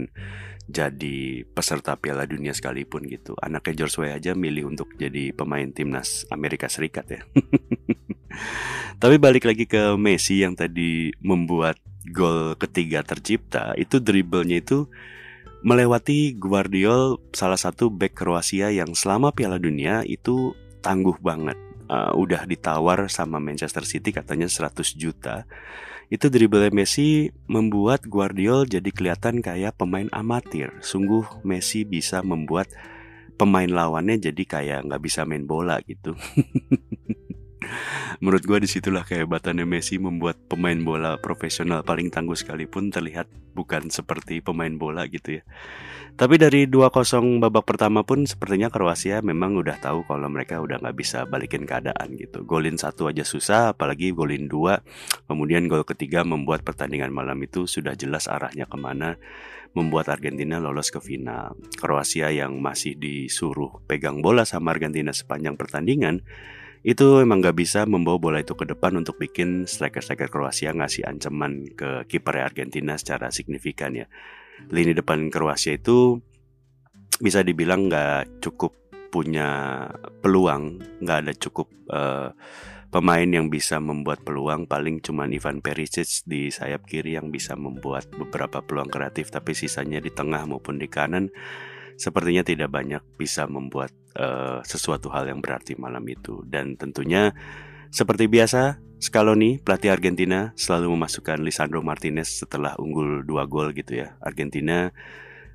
jadi 0.65 1.45
peserta 1.45 2.01
Piala 2.01 2.25
Dunia 2.25 2.57
sekalipun 2.57 3.05
gitu. 3.05 3.37
Anaknya 3.37 3.85
George 3.85 4.01
Weah 4.01 4.17
aja 4.17 4.33
milih 4.33 4.73
untuk 4.73 4.97
jadi 4.97 5.37
pemain 5.37 5.69
timnas 5.69 6.25
Amerika 6.33 6.73
Serikat 6.73 7.05
ya. 7.13 7.21
tapi 9.03 9.21
balik 9.21 9.45
lagi 9.45 9.69
ke 9.69 9.93
Messi 10.01 10.41
yang 10.41 10.57
tadi 10.57 11.13
membuat 11.21 11.77
gol 12.11 12.57
ketiga 12.61 13.01
tercipta 13.01 13.73
itu 13.81 14.01
dribblenya 14.01 14.61
itu 14.61 14.89
melewati 15.65 16.37
Guardiol 16.37 17.17
salah 17.33 17.57
satu 17.57 17.89
back 17.89 18.21
Kroasia 18.21 18.69
yang 18.69 18.93
selama 18.93 19.33
Piala 19.33 19.57
Dunia 19.57 20.05
itu 20.05 20.53
tangguh 20.85 21.17
banget. 21.25 21.57
Uh, 21.85 22.13
udah 22.17 22.49
ditawar 22.49 23.09
sama 23.13 23.41
Manchester 23.41 23.85
City 23.89 24.13
katanya 24.13 24.49
100 24.49 24.97
juta. 24.97 25.49
Itu 26.13 26.29
dribble 26.29 26.69
Messi 26.69 27.33
membuat 27.49 28.05
Guardiol 28.05 28.69
jadi 28.69 28.89
kelihatan 28.93 29.41
kayak 29.41 29.81
pemain 29.81 30.09
amatir. 30.13 30.77
Sungguh 30.85 31.25
Messi 31.49 31.89
bisa 31.89 32.21
membuat 32.21 32.69
pemain 33.41 33.69
lawannya 33.69 34.21
jadi 34.21 34.45
kayak 34.45 34.81
nggak 34.85 35.03
bisa 35.03 35.25
main 35.25 35.49
bola 35.49 35.81
gitu. 35.89 36.13
Menurut 38.23 38.43
gue 38.47 38.59
di 38.65 38.69
situlah 38.71 39.03
kehebatannya 39.03 39.67
Messi 39.67 40.01
membuat 40.01 40.39
pemain 40.47 40.77
bola 40.77 41.19
profesional 41.19 41.83
paling 41.83 42.09
tangguh 42.09 42.37
sekalipun 42.37 42.89
terlihat 42.95 43.27
bukan 43.55 43.89
seperti 43.89 44.43
pemain 44.43 44.73
bola 44.75 45.07
gitu 45.07 45.41
ya. 45.41 45.43
Tapi 46.15 46.39
dari 46.39 46.71
2-0 46.71 47.43
babak 47.43 47.67
pertama 47.67 48.07
pun 48.07 48.23
sepertinya 48.23 48.71
Kroasia 48.71 49.19
memang 49.19 49.59
udah 49.59 49.75
tahu 49.83 50.07
kalau 50.07 50.31
mereka 50.31 50.63
udah 50.63 50.79
nggak 50.79 50.95
bisa 50.95 51.27
balikin 51.27 51.67
keadaan 51.67 52.15
gitu. 52.15 52.47
Golin 52.47 52.79
satu 52.79 53.11
aja 53.11 53.27
susah, 53.27 53.75
apalagi 53.75 54.15
golin 54.15 54.47
dua. 54.47 54.79
Kemudian 55.27 55.67
gol 55.67 55.83
ketiga 55.83 56.23
membuat 56.23 56.63
pertandingan 56.63 57.11
malam 57.11 57.43
itu 57.43 57.67
sudah 57.67 57.99
jelas 57.99 58.31
arahnya 58.31 58.71
ke 58.71 58.79
mana 58.79 59.19
membuat 59.75 60.07
Argentina 60.07 60.63
lolos 60.63 60.95
ke 60.95 61.03
final. 61.03 61.59
Kroasia 61.83 62.31
yang 62.31 62.63
masih 62.63 62.95
disuruh 62.95 63.83
pegang 63.91 64.23
bola 64.23 64.47
sama 64.47 64.71
Argentina 64.71 65.11
sepanjang 65.11 65.59
pertandingan 65.59 66.23
itu 66.85 67.25
emang 67.25 67.41
gak 67.41 67.57
bisa 67.57 67.89
membawa 67.89 68.21
bola 68.21 68.39
itu 68.45 68.53
ke 68.53 68.69
depan 68.69 69.01
untuk 69.01 69.17
bikin 69.17 69.65
striker-striker 69.65 70.29
Kroasia 70.29 70.77
ngasih 70.77 71.09
ancaman 71.09 71.73
ke 71.73 72.05
kiper 72.05 72.45
Argentina 72.45 72.93
secara 73.01 73.33
signifikan 73.33 73.97
ya. 73.97 74.05
Lini 74.69 74.93
depan 74.93 75.33
Kroasia 75.33 75.81
itu 75.81 76.21
bisa 77.25 77.41
dibilang 77.41 77.89
gak 77.89 78.45
cukup 78.45 78.77
punya 79.09 79.89
peluang, 80.21 80.85
gak 81.01 81.25
ada 81.25 81.33
cukup 81.33 81.73
uh, 81.89 82.37
pemain 82.93 83.27
yang 83.27 83.49
bisa 83.49 83.81
membuat 83.81 84.21
peluang 84.21 84.69
paling 84.69 85.01
cuma 85.01 85.25
Ivan 85.25 85.65
Perisic 85.65 86.23
di 86.29 86.53
sayap 86.53 86.85
kiri 86.85 87.17
yang 87.17 87.33
bisa 87.33 87.57
membuat 87.57 88.07
beberapa 88.13 88.61
peluang 88.61 88.93
kreatif 88.93 89.33
tapi 89.33 89.57
sisanya 89.57 90.05
di 90.05 90.13
tengah 90.13 90.47
maupun 90.47 90.79
di 90.79 90.87
kanan 90.87 91.33
sepertinya 91.97 92.43
tidak 92.43 92.71
banyak 92.71 93.03
bisa 93.19 93.47
membuat 93.47 93.91
uh, 94.19 94.61
sesuatu 94.67 95.11
hal 95.11 95.29
yang 95.31 95.39
berarti 95.43 95.79
malam 95.79 96.03
itu. 96.07 96.43
Dan 96.47 96.75
tentunya 96.79 97.35
seperti 97.95 98.27
biasa, 98.27 98.83
Scaloni, 98.99 99.61
pelatih 99.63 99.93
Argentina, 99.93 100.51
selalu 100.59 100.97
memasukkan 100.99 101.43
Lisandro 101.45 101.85
Martinez 101.85 102.41
setelah 102.41 102.75
unggul 102.81 103.23
dua 103.23 103.45
gol 103.45 103.71
gitu 103.77 104.01
ya. 104.03 104.17
Argentina 104.25 104.91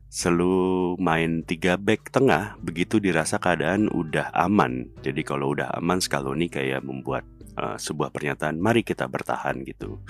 selalu 0.09 0.97
main 0.97 1.45
tiga 1.45 1.77
back 1.77 2.09
tengah 2.09 2.57
begitu 2.65 2.97
dirasa 2.97 3.37
keadaan 3.37 3.89
udah 3.93 4.33
aman. 4.33 4.89
Jadi 5.05 5.21
kalau 5.21 5.53
udah 5.53 5.69
aman 5.77 6.01
Scaloni 6.01 6.49
kayak 6.49 6.81
membuat 6.81 7.25
uh, 7.57 7.77
sebuah 7.77 8.09
pernyataan, 8.09 8.57
mari 8.57 8.81
kita 8.81 9.05
bertahan 9.05 9.61
gitu. 9.65 10.01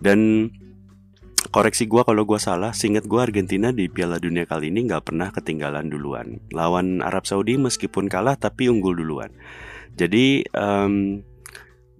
Dan 0.00 0.48
koreksi 1.48 1.88
gue 1.88 2.04
kalau 2.04 2.28
gue 2.28 2.36
salah, 2.36 2.76
singkat 2.76 3.08
gue 3.08 3.16
Argentina 3.16 3.72
di 3.72 3.88
Piala 3.88 4.20
Dunia 4.20 4.44
kali 4.44 4.68
ini 4.68 4.84
nggak 4.84 5.08
pernah 5.08 5.32
ketinggalan 5.32 5.88
duluan. 5.88 6.44
Lawan 6.52 7.00
Arab 7.00 7.24
Saudi 7.24 7.56
meskipun 7.56 8.12
kalah 8.12 8.36
tapi 8.36 8.68
unggul 8.68 9.00
duluan. 9.00 9.32
Jadi 9.96 10.44
um, 10.52 11.24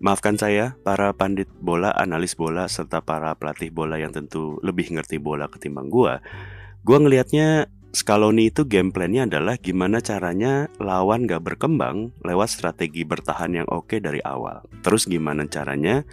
maafkan 0.00 0.36
saya 0.36 0.76
para 0.84 1.16
pandit 1.16 1.48
bola, 1.60 1.92
analis 1.96 2.36
bola 2.36 2.68
serta 2.68 3.00
para 3.00 3.32
pelatih 3.36 3.72
bola 3.72 3.96
yang 3.96 4.12
tentu 4.12 4.60
lebih 4.60 4.92
ngerti 4.92 5.16
bola 5.16 5.48
ketimbang 5.48 5.88
gue. 5.88 6.20
Gue 6.84 6.98
ngelihatnya 7.00 7.68
Scaloni 7.90 8.54
itu 8.54 8.70
game 8.70 8.94
plan-nya 8.94 9.26
adalah 9.26 9.58
gimana 9.58 9.98
caranya 9.98 10.70
lawan 10.78 11.26
gak 11.26 11.42
berkembang 11.42 12.14
lewat 12.22 12.46
strategi 12.46 13.02
bertahan 13.02 13.50
yang 13.50 13.66
oke 13.66 13.98
dari 13.98 14.22
awal. 14.22 14.62
Terus 14.86 15.10
gimana 15.10 15.42
caranya 15.50 16.06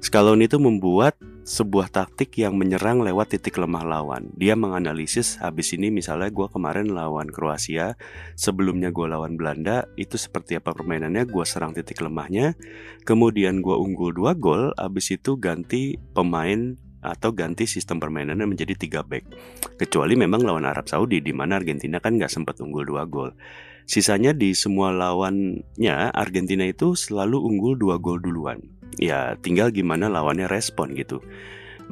Scaloni 0.00 0.48
itu 0.48 0.56
membuat 0.56 1.20
sebuah 1.42 1.90
taktik 1.90 2.38
yang 2.38 2.54
menyerang 2.54 3.02
lewat 3.02 3.34
titik 3.34 3.58
lemah 3.58 3.82
lawan. 3.82 4.30
Dia 4.38 4.54
menganalisis 4.54 5.42
habis 5.42 5.74
ini 5.74 5.90
misalnya 5.90 6.30
gue 6.30 6.46
kemarin 6.46 6.94
lawan 6.94 7.26
Kroasia, 7.26 7.98
sebelumnya 8.38 8.94
gue 8.94 9.06
lawan 9.10 9.34
Belanda, 9.34 9.90
itu 9.98 10.14
seperti 10.14 10.58
apa 10.58 10.70
permainannya, 10.70 11.26
gue 11.26 11.44
serang 11.46 11.74
titik 11.74 11.98
lemahnya, 11.98 12.54
kemudian 13.02 13.58
gue 13.58 13.74
unggul 13.74 14.14
dua 14.14 14.38
gol, 14.38 14.70
habis 14.78 15.10
itu 15.10 15.34
ganti 15.34 15.98
pemain 16.14 16.78
atau 17.02 17.34
ganti 17.34 17.66
sistem 17.66 17.98
permainannya 17.98 18.46
menjadi 18.46 18.78
tiga 18.78 19.00
back. 19.02 19.26
Kecuali 19.74 20.14
memang 20.14 20.46
lawan 20.46 20.62
Arab 20.62 20.86
Saudi 20.86 21.18
di 21.18 21.34
mana 21.34 21.58
Argentina 21.58 21.98
kan 21.98 22.14
nggak 22.14 22.30
sempat 22.30 22.62
unggul 22.62 22.86
dua 22.86 23.02
gol. 23.10 23.34
Sisanya 23.82 24.30
di 24.30 24.54
semua 24.54 24.94
lawannya 24.94 26.14
Argentina 26.14 26.62
itu 26.62 26.94
selalu 26.94 27.42
unggul 27.42 27.74
dua 27.74 27.98
gol 27.98 28.22
duluan 28.22 28.62
ya 29.00 29.36
tinggal 29.40 29.70
gimana 29.72 30.08
lawannya 30.08 30.48
respon 30.48 30.92
gitu. 30.96 31.22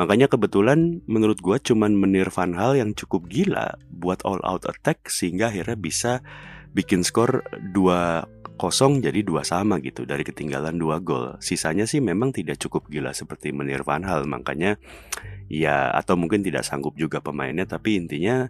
Makanya 0.01 0.31
kebetulan 0.31 1.05
menurut 1.05 1.43
gue 1.45 1.57
cuman 1.61 1.93
Menir 1.93 2.33
Van 2.33 2.57
Hal 2.57 2.79
yang 2.79 2.97
cukup 2.97 3.29
gila 3.29 3.77
buat 3.93 4.25
all 4.25 4.41
out 4.47 4.65
attack 4.65 5.11
sehingga 5.13 5.53
akhirnya 5.53 5.77
bisa 5.77 6.13
bikin 6.71 7.03
skor 7.03 7.43
2-0 7.75 8.25
jadi 9.03 9.21
dua 9.27 9.43
sama 9.43 9.83
gitu 9.83 10.07
dari 10.07 10.23
ketinggalan 10.23 10.79
dua 10.79 11.03
gol. 11.03 11.37
Sisanya 11.43 11.85
sih 11.85 11.99
memang 11.99 12.31
tidak 12.31 12.63
cukup 12.63 12.87
gila 12.89 13.11
seperti 13.13 13.51
Menir 13.51 13.83
Van 13.83 14.07
Hal 14.07 14.25
makanya 14.31 14.79
ya 15.51 15.91
atau 15.91 16.15
mungkin 16.15 16.47
tidak 16.47 16.63
sanggup 16.63 16.95
juga 16.95 17.19
pemainnya 17.19 17.67
tapi 17.67 17.99
intinya 17.99 18.47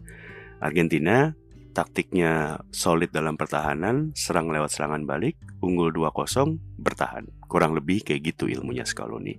Argentina 0.60 1.32
taktiknya 1.70 2.62
solid 2.74 3.10
dalam 3.14 3.38
pertahanan, 3.38 4.12
serang 4.12 4.50
lewat 4.50 4.74
serangan 4.74 5.06
balik, 5.06 5.38
unggul 5.62 5.94
2-0, 5.94 6.58
bertahan. 6.78 7.26
Kurang 7.46 7.74
lebih 7.74 8.02
kayak 8.02 8.34
gitu 8.34 8.50
ilmunya 8.50 8.86
Scaloni. 8.86 9.38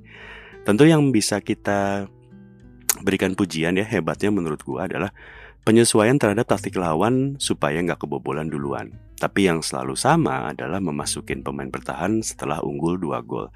Tentu 0.62 0.86
yang 0.86 1.10
bisa 1.10 1.42
kita 1.42 2.06
berikan 3.02 3.34
pujian 3.34 3.80
ya 3.80 3.88
hebatnya 3.88 4.30
menurut 4.30 4.62
gue 4.62 4.78
adalah 4.78 5.10
penyesuaian 5.62 6.18
terhadap 6.18 6.50
taktik 6.50 6.78
lawan 6.78 7.38
supaya 7.38 7.78
nggak 7.82 8.02
kebobolan 8.06 8.50
duluan. 8.50 8.98
Tapi 9.22 9.46
yang 9.46 9.62
selalu 9.62 9.94
sama 9.94 10.50
adalah 10.50 10.82
memasukin 10.82 11.46
pemain 11.46 11.70
bertahan 11.70 12.26
setelah 12.26 12.58
unggul 12.66 12.98
dua 12.98 13.22
gol. 13.22 13.54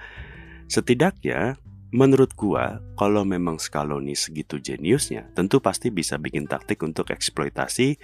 Setidaknya, 0.70 1.58
menurut 1.90 2.38
gua, 2.38 2.82
kalau 2.94 3.26
memang 3.26 3.58
Scaloni 3.58 4.14
segitu 4.14 4.62
jeniusnya, 4.62 5.34
tentu 5.34 5.58
pasti 5.62 5.90
bisa 5.90 6.22
bikin 6.22 6.46
taktik 6.46 6.86
untuk 6.86 7.10
eksploitasi 7.10 7.98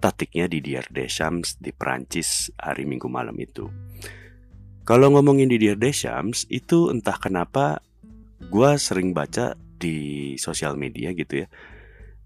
taktiknya 0.00 0.48
di 0.48 0.64
Dier 0.64 0.88
Deschamps 0.88 1.60
di 1.60 1.70
Prancis 1.70 2.48
hari 2.56 2.88
Minggu 2.88 3.06
malam 3.06 3.36
itu. 3.36 3.68
Kalau 4.88 5.12
ngomongin 5.12 5.46
di 5.46 5.60
Dier 5.60 5.76
Deschamps, 5.76 6.48
itu 6.48 6.88
entah 6.88 7.20
kenapa 7.20 7.84
gua 8.48 8.80
sering 8.80 9.12
baca 9.12 9.54
di 9.76 10.34
sosial 10.40 10.74
media 10.80 11.12
gitu 11.12 11.44
ya 11.44 11.48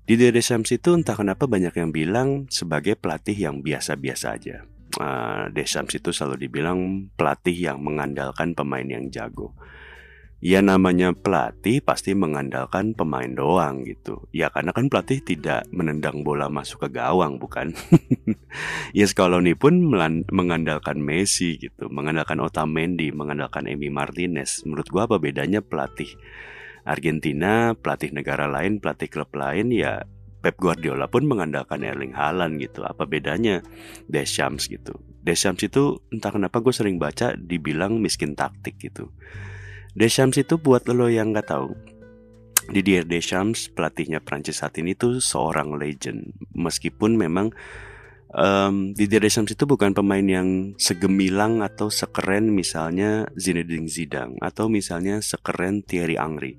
di 0.04 0.20
The 0.20 0.36
Deschamps 0.36 0.68
itu 0.68 0.92
entah 0.92 1.16
kenapa 1.16 1.48
banyak 1.48 1.72
yang 1.80 1.88
bilang 1.88 2.44
sebagai 2.52 2.92
pelatih 2.92 3.32
yang 3.32 3.64
biasa-biasa 3.64 4.26
aja. 4.36 4.68
Uh, 5.00 5.48
Deschamps 5.50 5.96
itu 5.96 6.12
selalu 6.12 6.44
dibilang 6.44 7.08
pelatih 7.16 7.56
yang 7.72 7.80
mengandalkan 7.80 8.52
pemain 8.52 8.84
yang 8.84 9.08
jago. 9.08 9.56
Ya 10.44 10.60
namanya 10.60 11.16
pelatih 11.16 11.80
pasti 11.80 12.12
mengandalkan 12.12 12.92
pemain 12.92 13.32
doang 13.32 13.80
gitu. 13.88 14.28
Ya 14.28 14.52
karena 14.52 14.76
kan 14.76 14.92
pelatih 14.92 15.24
tidak 15.24 15.64
menendang 15.72 16.20
bola 16.20 16.52
masuk 16.52 16.84
ke 16.84 17.00
gawang 17.00 17.40
bukan. 17.40 17.72
ya 18.98 19.08
Scaloni 19.08 19.56
pun 19.56 19.80
mengandalkan 20.28 21.00
Messi 21.00 21.56
gitu, 21.56 21.88
mengandalkan 21.88 22.44
Otamendi, 22.44 23.08
mengandalkan 23.08 23.64
Emi 23.72 23.88
Martinez. 23.88 24.68
Menurut 24.68 24.84
gua 24.92 25.08
apa 25.08 25.16
bedanya 25.16 25.64
pelatih 25.64 26.12
Argentina, 26.84 27.72
pelatih 27.72 28.12
negara 28.12 28.44
lain, 28.44 28.84
pelatih 28.84 29.08
klub 29.08 29.32
lain 29.32 29.72
ya 29.72 30.04
Pep 30.44 30.60
Guardiola 30.60 31.08
pun 31.08 31.24
mengandalkan 31.24 31.80
Erling 31.80 32.12
Haaland 32.12 32.60
gitu. 32.60 32.84
Apa 32.84 33.08
bedanya 33.08 33.64
Deschamps 34.12 34.68
gitu? 34.68 35.00
Deschamps 35.24 35.64
itu 35.64 36.04
entah 36.12 36.28
kenapa 36.28 36.60
gue 36.60 36.76
sering 36.76 37.00
baca 37.00 37.32
dibilang 37.32 37.96
miskin 37.96 38.36
taktik 38.36 38.76
gitu. 38.76 39.08
Deschamps 39.94 40.42
itu 40.42 40.58
buat 40.58 40.82
lo 40.90 41.06
yang 41.06 41.30
nggak 41.30 41.54
tahu. 41.54 41.70
Didier 42.66 43.06
Deschamps 43.06 43.70
pelatihnya 43.70 44.18
Prancis 44.18 44.58
saat 44.58 44.74
ini 44.82 44.98
tuh 44.98 45.22
seorang 45.22 45.78
legend. 45.78 46.34
Meskipun 46.50 47.14
memang 47.14 47.54
um, 48.34 48.90
Didier 48.90 49.22
Deschamps 49.22 49.54
itu 49.54 49.70
bukan 49.70 49.94
pemain 49.94 50.26
yang 50.26 50.74
segemilang 50.82 51.62
atau 51.62 51.94
sekeren 51.94 52.50
misalnya 52.50 53.30
Zinedine 53.38 53.86
Zidane 53.86 54.34
atau 54.42 54.66
misalnya 54.66 55.22
sekeren 55.22 55.86
Thierry 55.86 56.18
Henry. 56.18 56.58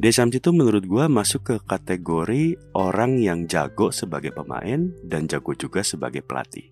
Deschamps 0.00 0.36
itu 0.36 0.52
menurut 0.52 0.84
gue 0.84 1.04
masuk 1.08 1.40
ke 1.44 1.56
kategori 1.64 2.56
orang 2.76 3.20
yang 3.20 3.44
jago 3.48 3.92
sebagai 3.92 4.32
pemain 4.36 4.92
dan 5.04 5.28
jago 5.28 5.52
juga 5.56 5.84
sebagai 5.84 6.24
pelatih. 6.24 6.68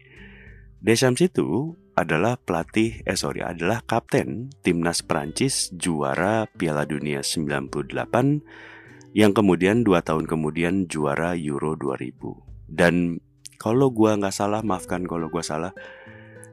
Deschamps 0.81 1.21
itu 1.21 1.77
adalah 1.99 2.39
pelatih, 2.39 3.03
eh 3.03 3.19
sorry, 3.19 3.43
adalah 3.43 3.83
kapten 3.83 4.55
timnas 4.63 5.03
Prancis 5.03 5.75
juara 5.75 6.47
Piala 6.47 6.87
Dunia 6.87 7.27
98 7.27 9.19
yang 9.19 9.35
kemudian 9.35 9.83
dua 9.83 10.07
tahun 10.07 10.31
kemudian 10.31 10.87
juara 10.87 11.35
Euro 11.35 11.75
2000. 11.75 12.71
Dan 12.71 13.19
kalau 13.59 13.91
gua 13.91 14.15
nggak 14.15 14.31
salah 14.31 14.63
maafkan 14.63 15.03
kalau 15.11 15.27
gua 15.27 15.43
salah 15.43 15.75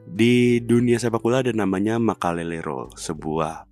di 0.06 0.58
dunia 0.62 0.98
sepak 0.98 1.22
bola 1.22 1.42
ada 1.42 1.54
namanya 1.54 1.98
makalele 1.98 2.62
role 2.62 2.94
sebuah 2.94 3.66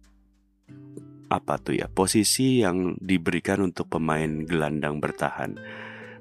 apa 1.30 1.54
tuh 1.58 1.78
ya 1.78 1.90
posisi 1.90 2.62
yang 2.62 2.98
diberikan 2.98 3.62
untuk 3.62 3.90
pemain 3.90 4.46
gelandang 4.46 5.02
bertahan 5.02 5.58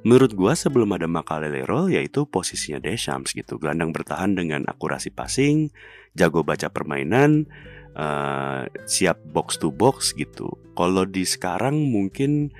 menurut 0.03 0.35
gua 0.35 0.53
sebelum 0.53 0.91
ada 0.95 1.07
makalele 1.07 1.63
role 1.63 1.95
yaitu 1.95 2.27
posisinya 2.27 2.83
Deschamps 2.83 3.31
gitu 3.33 3.59
gelandang 3.59 3.95
bertahan 3.95 4.35
dengan 4.35 4.67
akurasi 4.67 5.11
passing 5.11 5.71
jago 6.13 6.43
baca 6.43 6.69
permainan 6.69 7.47
uh, 7.95 8.67
siap 8.85 9.19
box 9.31 9.57
to 9.57 9.71
box 9.71 10.11
gitu 10.13 10.59
kalau 10.77 11.07
di 11.07 11.23
sekarang 11.23 11.89
mungkin 11.89 12.51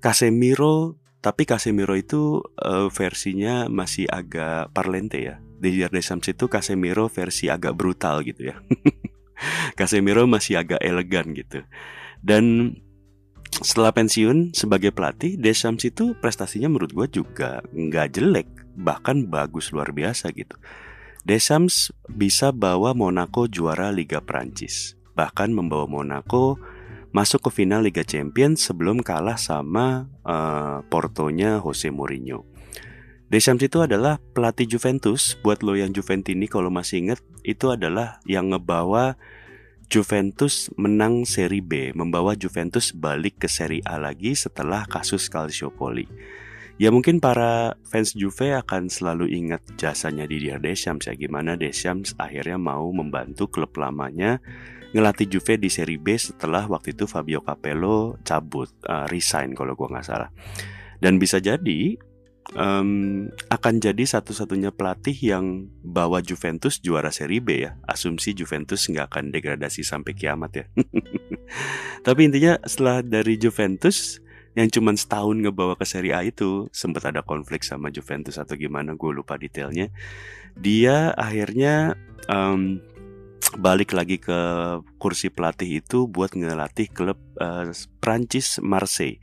Casemiro 0.00 0.96
tapi 1.26 1.42
Casemiro 1.42 1.98
itu 1.98 2.38
uh, 2.62 2.86
versinya 2.86 3.66
masih 3.66 4.06
agak 4.06 4.70
parlente 4.70 5.18
ya. 5.18 5.42
Di 5.58 5.74
Deschamps 5.90 6.30
itu 6.30 6.46
Casemiro 6.46 7.10
versi 7.10 7.50
agak 7.50 7.74
brutal 7.74 8.22
gitu 8.22 8.54
ya. 8.54 8.62
Casemiro 9.78 10.30
masih 10.30 10.62
agak 10.62 10.78
elegan 10.78 11.34
gitu. 11.34 11.66
Dan 12.22 12.76
setelah 13.64 13.92
pensiun 13.94 14.52
sebagai 14.52 14.92
pelatih, 14.92 15.40
Deschamps 15.40 15.88
itu 15.88 16.12
prestasinya 16.18 16.68
menurut 16.68 16.92
gue 16.92 17.22
juga 17.22 17.64
nggak 17.72 18.06
jelek, 18.16 18.48
bahkan 18.76 19.24
bagus 19.24 19.72
luar 19.72 19.96
biasa 19.96 20.28
gitu. 20.36 20.56
Deschamps 21.26 21.90
bisa 22.06 22.54
bawa 22.54 22.94
Monaco 22.94 23.48
juara 23.48 23.90
Liga 23.90 24.22
Prancis, 24.22 24.94
bahkan 25.16 25.50
membawa 25.50 25.88
Monaco 25.88 26.60
masuk 27.16 27.48
ke 27.48 27.64
final 27.64 27.82
Liga 27.82 28.04
Champions 28.04 28.60
sebelum 28.60 29.00
kalah 29.00 29.40
sama 29.40 30.06
uh, 30.22 30.84
Portonya 30.92 31.58
Jose 31.58 31.88
Mourinho. 31.88 32.44
Deschamps 33.26 33.66
itu 33.66 33.82
adalah 33.82 34.22
pelatih 34.36 34.70
Juventus. 34.70 35.34
Buat 35.42 35.66
lo 35.66 35.74
yang 35.74 35.90
Juventini 35.90 36.46
kalau 36.46 36.70
masih 36.70 37.02
inget, 37.02 37.20
itu 37.42 37.74
adalah 37.74 38.22
yang 38.22 38.54
ngebawa 38.54 39.18
Juventus 39.86 40.66
menang 40.74 41.22
Serie 41.22 41.62
B, 41.62 41.94
membawa 41.94 42.34
Juventus 42.34 42.90
balik 42.90 43.38
ke 43.38 43.48
Serie 43.48 43.84
A 43.86 44.02
lagi 44.02 44.34
setelah 44.34 44.82
kasus 44.86 45.30
Calciopoli. 45.30 46.10
Ya 46.76 46.92
mungkin 46.92 47.24
para 47.24 47.72
fans 47.88 48.12
Juve 48.12 48.52
akan 48.52 48.92
selalu 48.92 49.32
ingat 49.32 49.64
jasanya 49.80 50.28
di 50.28 50.36
Didier 50.36 50.60
Deschamps 50.60 51.08
ya 51.08 51.16
gimana 51.16 51.56
Deschamps 51.56 52.12
akhirnya 52.20 52.60
mau 52.60 52.92
membantu 52.92 53.48
klub 53.48 53.72
lamanya 53.80 54.44
ngelatih 54.92 55.24
Juve 55.24 55.56
di 55.56 55.72
Serie 55.72 55.96
B 55.96 56.20
setelah 56.20 56.68
waktu 56.68 56.92
itu 56.92 57.08
Fabio 57.08 57.40
Capello 57.40 58.20
cabut, 58.20 58.68
uh, 58.84 59.08
resign 59.08 59.56
kalau 59.56 59.72
gue 59.72 59.88
nggak 59.88 60.04
salah. 60.04 60.28
Dan 61.00 61.16
bisa 61.16 61.40
jadi 61.40 61.96
um, 62.54 63.26
akan 63.50 63.74
jadi 63.82 64.04
satu-satunya 64.06 64.70
pelatih 64.70 65.16
yang 65.18 65.66
bawa 65.82 66.22
Juventus 66.22 66.78
juara 66.78 67.10
Serie 67.10 67.42
B 67.42 67.66
ya. 67.66 67.74
Asumsi 67.88 68.36
Juventus 68.36 68.86
nggak 68.86 69.06
akan 69.10 69.24
degradasi 69.34 69.82
sampai 69.82 70.14
kiamat 70.14 70.52
ya. 70.54 70.64
Tapi 72.06 72.20
intinya 72.30 72.60
setelah 72.62 73.02
dari 73.02 73.34
Juventus 73.40 74.22
yang 74.56 74.72
cuma 74.72 74.96
setahun 74.96 75.36
ngebawa 75.36 75.76
ke 75.76 75.84
Serie 75.84 76.16
A 76.16 76.24
itu 76.24 76.70
sempat 76.72 77.04
ada 77.04 77.20
konflik 77.20 77.60
sama 77.60 77.92
Juventus 77.92 78.40
atau 78.40 78.56
gimana 78.56 78.94
gue 78.96 79.10
lupa 79.12 79.36
detailnya. 79.36 79.92
Dia 80.56 81.12
akhirnya 81.12 81.92
um, 82.32 82.80
balik 83.60 83.92
lagi 83.92 84.16
ke 84.16 84.38
kursi 84.96 85.28
pelatih 85.28 85.84
itu 85.84 86.08
buat 86.08 86.32
ngelatih 86.32 86.88
klub 86.90 87.20
uh, 87.36 87.68
Prancis 88.00 88.56
Marseille 88.64 89.20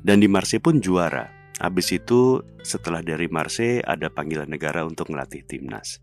dan 0.00 0.22
di 0.22 0.30
Marseille 0.30 0.62
pun 0.62 0.78
juara. 0.78 1.37
Habis 1.58 1.90
itu 1.94 2.42
setelah 2.62 3.02
dari 3.02 3.26
Marseille 3.26 3.82
ada 3.82 4.06
panggilan 4.06 4.46
negara 4.46 4.86
untuk 4.86 5.10
ngelatih 5.10 5.42
timnas. 5.42 5.98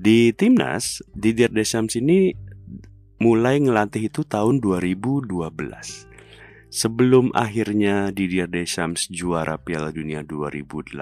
Di 0.00 0.32
timnas, 0.32 1.04
Didier 1.12 1.52
Deschamps 1.52 2.00
ini 2.00 2.32
mulai 3.20 3.60
ngelatih 3.60 4.08
itu 4.08 4.24
tahun 4.24 4.64
2012. 4.64 5.28
Sebelum 6.70 7.34
akhirnya 7.36 8.08
Didier 8.08 8.48
Deschamps 8.48 9.10
juara 9.12 9.60
Piala 9.60 9.92
Dunia 9.92 10.24
2018 10.24 10.96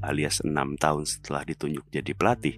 alias 0.00 0.36
6 0.40 0.54
tahun 0.80 1.04
setelah 1.04 1.42
ditunjuk 1.44 1.84
jadi 1.92 2.12
pelatih, 2.16 2.56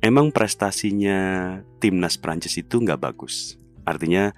emang 0.00 0.32
prestasinya 0.32 1.58
timnas 1.82 2.16
Prancis 2.16 2.56
itu 2.56 2.80
nggak 2.80 3.02
bagus. 3.02 3.60
Artinya 3.84 4.32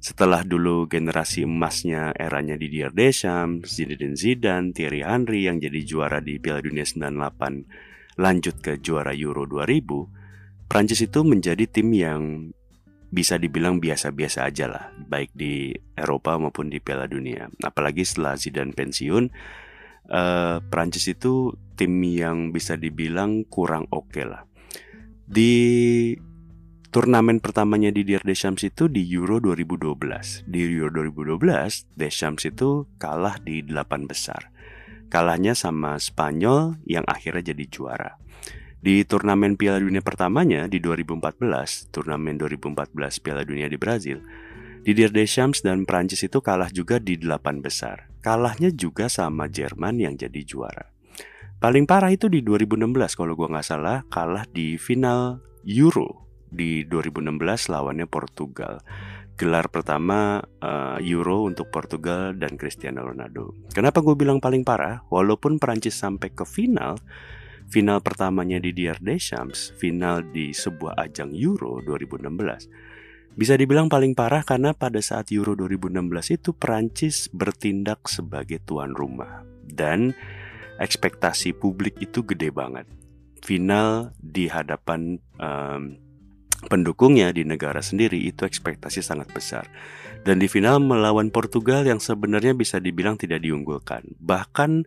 setelah 0.00 0.40
dulu 0.40 0.88
generasi 0.88 1.44
emasnya 1.44 2.16
eranya 2.16 2.56
Didier 2.56 2.88
Deschamps, 2.88 3.76
Zinedine 3.76 4.16
Zidane, 4.16 4.72
Thierry 4.72 5.04
Henry 5.04 5.44
yang 5.44 5.60
jadi 5.60 5.80
juara 5.84 6.24
di 6.24 6.40
Piala 6.40 6.64
Dunia 6.64 6.88
98 6.88 8.16
lanjut 8.16 8.56
ke 8.64 8.80
juara 8.80 9.12
Euro 9.12 9.44
2000, 9.44 10.68
Prancis 10.68 11.04
itu 11.04 11.20
menjadi 11.20 11.68
tim 11.68 11.92
yang 11.92 12.52
bisa 13.10 13.36
dibilang 13.36 13.82
biasa-biasa 13.82 14.46
aja 14.46 14.70
lah, 14.70 14.84
baik 14.96 15.34
di 15.34 15.74
Eropa 15.98 16.38
maupun 16.38 16.70
di 16.70 16.78
Piala 16.78 17.10
Dunia. 17.10 17.50
Apalagi 17.60 18.06
setelah 18.06 18.38
Zidane 18.38 18.70
pensiun, 18.70 19.24
uh, 20.14 20.62
Prancis 20.62 21.10
itu 21.10 21.50
tim 21.74 21.90
yang 22.06 22.54
bisa 22.54 22.78
dibilang 22.78 23.44
kurang 23.50 23.90
oke 23.90 24.14
okay 24.14 24.24
lah. 24.24 24.46
Di 25.26 26.14
turnamen 26.90 27.38
pertamanya 27.38 27.94
di 27.94 28.02
Dier 28.02 28.26
Deschamps 28.26 28.66
itu 28.66 28.90
di 28.90 29.06
Euro 29.14 29.38
2012. 29.38 30.50
Di 30.50 30.58
Euro 30.74 31.06
2012, 31.06 31.86
Deschamps 31.94 32.42
itu 32.50 32.90
kalah 32.98 33.38
di 33.38 33.62
delapan 33.62 34.10
besar. 34.10 34.50
Kalahnya 35.06 35.54
sama 35.54 35.98
Spanyol 36.02 36.82
yang 36.86 37.06
akhirnya 37.06 37.54
jadi 37.54 37.64
juara. 37.70 38.18
Di 38.82 39.06
turnamen 39.06 39.54
Piala 39.54 39.78
Dunia 39.78 40.02
pertamanya 40.02 40.66
di 40.66 40.82
2014, 40.82 41.94
turnamen 41.94 42.34
2014 42.42 43.22
Piala 43.22 43.46
Dunia 43.46 43.70
di 43.70 43.78
Brazil, 43.78 44.18
Didier 44.82 45.14
Deschamps 45.14 45.62
dan 45.62 45.86
Prancis 45.86 46.26
itu 46.26 46.42
kalah 46.42 46.74
juga 46.74 46.98
di 46.98 47.14
delapan 47.14 47.62
besar. 47.62 48.10
Kalahnya 48.18 48.74
juga 48.74 49.06
sama 49.06 49.46
Jerman 49.46 50.00
yang 50.02 50.18
jadi 50.18 50.42
juara. 50.42 50.90
Paling 51.60 51.84
parah 51.86 52.10
itu 52.10 52.26
di 52.26 52.40
2016 52.42 53.14
kalau 53.14 53.36
gue 53.36 53.46
nggak 53.46 53.66
salah 53.66 54.00
kalah 54.08 54.48
di 54.48 54.80
final 54.80 55.44
Euro 55.68 56.29
di 56.50 56.84
2016 56.84 57.70
lawannya 57.70 58.06
Portugal. 58.10 58.82
Gelar 59.40 59.72
pertama 59.72 60.42
uh, 60.42 61.00
Euro 61.00 61.48
untuk 61.48 61.72
Portugal 61.72 62.36
dan 62.36 62.60
Cristiano 62.60 63.00
Ronaldo. 63.00 63.56
Kenapa 63.72 64.04
gue 64.04 64.12
bilang 64.12 64.36
paling 64.36 64.68
parah? 64.68 65.00
Walaupun 65.08 65.56
Prancis 65.56 65.96
sampai 65.96 66.28
ke 66.36 66.44
final, 66.44 67.00
final 67.72 68.04
pertamanya 68.04 68.60
di 68.60 68.76
Dier 68.76 69.00
Deschamps, 69.00 69.72
final 69.80 70.28
di 70.28 70.52
sebuah 70.52 71.00
ajang 71.00 71.32
Euro 71.32 71.80
2016 71.80 73.00
bisa 73.30 73.54
dibilang 73.54 73.86
paling 73.86 74.18
parah 74.18 74.42
karena 74.42 74.74
pada 74.74 74.98
saat 74.98 75.30
Euro 75.30 75.54
2016 75.54 76.36
itu 76.42 76.50
Prancis 76.50 77.30
bertindak 77.30 78.10
sebagai 78.10 78.58
tuan 78.66 78.90
rumah 78.90 79.46
dan 79.64 80.12
ekspektasi 80.82 81.54
publik 81.54 82.00
itu 82.02 82.26
gede 82.26 82.50
banget. 82.50 82.90
Final 83.40 84.12
di 84.18 84.50
hadapan 84.50 85.16
um, 85.38 85.96
pendukungnya 86.68 87.32
di 87.32 87.46
negara 87.46 87.80
sendiri 87.80 88.20
itu 88.20 88.44
ekspektasi 88.44 89.00
sangat 89.00 89.32
besar. 89.32 89.64
Dan 90.20 90.36
di 90.36 90.52
final 90.52 90.84
melawan 90.84 91.32
Portugal 91.32 91.88
yang 91.88 91.96
sebenarnya 91.96 92.52
bisa 92.52 92.76
dibilang 92.76 93.16
tidak 93.16 93.40
diunggulkan. 93.40 94.04
Bahkan 94.20 94.84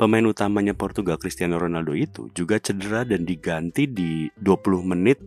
pemain 0.00 0.24
utamanya 0.24 0.72
Portugal 0.72 1.20
Cristiano 1.20 1.60
Ronaldo 1.60 1.92
itu 1.92 2.32
juga 2.32 2.56
cedera 2.56 3.04
dan 3.04 3.28
diganti 3.28 3.84
di 3.84 4.32
20 4.40 4.80
menit 4.96 5.20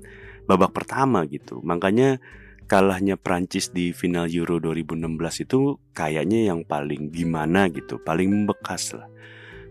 babak 0.50 0.74
pertama 0.74 1.22
gitu. 1.30 1.62
Makanya 1.62 2.18
kalahnya 2.66 3.14
Prancis 3.20 3.70
di 3.70 3.94
final 3.94 4.26
Euro 4.34 4.58
2016 4.58 5.46
itu 5.46 5.78
kayaknya 5.94 6.50
yang 6.50 6.66
paling 6.66 7.14
gimana 7.14 7.70
gitu, 7.70 8.02
paling 8.02 8.34
membekas 8.34 8.98
lah. 8.98 9.06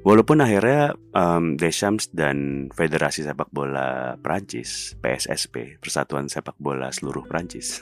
Walaupun 0.03 0.43
akhirnya 0.43 0.99
um, 1.15 1.55
Deschamps 1.55 2.11
dan 2.11 2.67
Federasi 2.75 3.23
Sepak 3.23 3.55
Bola 3.55 4.19
Prancis 4.19 4.99
(PSSP) 4.99 5.79
Persatuan 5.79 6.27
Sepak 6.27 6.59
Bola 6.59 6.91
Seluruh 6.91 7.23
Prancis 7.23 7.79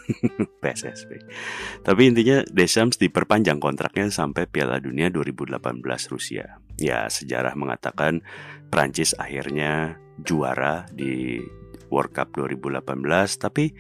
(PSSP). 0.61 1.17
Tapi 1.89 2.03
intinya 2.05 2.45
Deschamps 2.53 3.01
diperpanjang 3.01 3.57
kontraknya 3.57 4.13
sampai 4.13 4.45
Piala 4.45 4.77
Dunia 4.85 5.09
2018 5.09 5.81
Rusia. 6.13 6.61
Ya 6.77 7.09
sejarah 7.09 7.57
mengatakan 7.57 8.21
Prancis 8.69 9.17
akhirnya 9.17 9.97
juara 10.21 10.85
di 10.93 11.41
World 11.89 12.13
Cup 12.13 12.37
2018, 12.37 13.01
tapi 13.41 13.73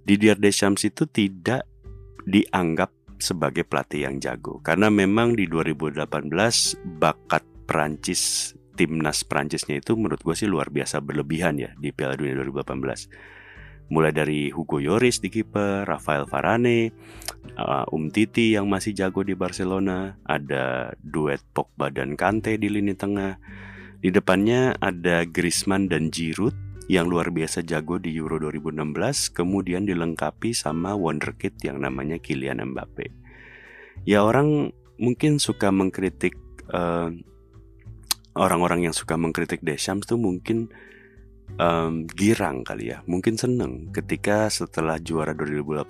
Didier 0.00 0.40
Deschamps 0.40 0.80
itu 0.88 1.04
tidak 1.04 1.68
dianggap 2.24 2.88
sebagai 3.20 3.68
pelatih 3.68 4.08
yang 4.08 4.16
jago 4.20 4.60
karena 4.60 4.92
memang 4.92 5.36
di 5.36 5.48
2018 5.48 6.04
bakat 7.00 7.55
Prancis 7.66 8.54
timnas 8.76 9.24
Prancisnya 9.24 9.80
itu 9.80 9.96
menurut 9.96 10.22
gue 10.22 10.36
sih 10.36 10.46
luar 10.46 10.70
biasa 10.70 11.00
berlebihan 11.02 11.58
ya 11.58 11.70
di 11.80 11.90
Piala 11.90 12.14
Dunia 12.14 12.36
2018 12.38 13.36
mulai 13.86 14.10
dari 14.10 14.50
Hugo 14.50 14.82
Lloris 14.82 15.22
di 15.22 15.30
kiper, 15.30 15.86
Rafael 15.86 16.26
Varane, 16.26 16.90
uh, 17.58 17.86
Um 17.94 18.10
Titi 18.10 18.58
yang 18.58 18.66
masih 18.66 18.90
jago 18.90 19.22
di 19.22 19.38
Barcelona, 19.38 20.18
ada 20.26 20.90
duet 20.98 21.38
Pogba 21.54 21.94
dan 21.94 22.18
Kante 22.18 22.58
di 22.58 22.66
lini 22.66 22.98
tengah. 22.98 23.38
Di 24.02 24.10
depannya 24.10 24.74
ada 24.82 25.22
Griezmann 25.24 25.86
dan 25.86 26.10
Giroud 26.10 26.54
yang 26.86 27.10
luar 27.10 27.34
biasa 27.34 27.66
jago 27.66 27.98
di 27.98 28.14
Euro 28.14 28.38
2016 28.38 29.34
kemudian 29.34 29.82
dilengkapi 29.86 30.54
sama 30.54 30.94
wonderkid 30.94 31.58
yang 31.66 31.82
namanya 31.82 32.18
Kylian 32.18 32.62
Mbappe. 32.62 33.10
Ya 34.06 34.22
orang 34.22 34.70
mungkin 34.98 35.42
suka 35.42 35.74
mengkritik 35.74 36.38
orang 36.70 37.22
orang-orang 38.36 38.86
yang 38.86 38.94
suka 38.94 39.16
mengkritik 39.16 39.64
Deschamps 39.64 40.06
tuh 40.06 40.20
mungkin 40.20 40.68
um, 41.56 42.04
girang 42.06 42.62
kali 42.62 42.92
ya, 42.92 43.00
mungkin 43.08 43.40
seneng 43.40 43.90
ketika 43.90 44.52
setelah 44.52 45.00
juara 45.00 45.32
2018 45.32 45.88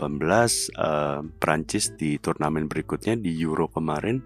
uh, 0.79 1.21
Prancis 1.37 1.93
di 1.99 2.17
turnamen 2.23 2.71
berikutnya 2.71 3.19
di 3.19 3.35
Euro 3.43 3.67
kemarin 3.69 4.23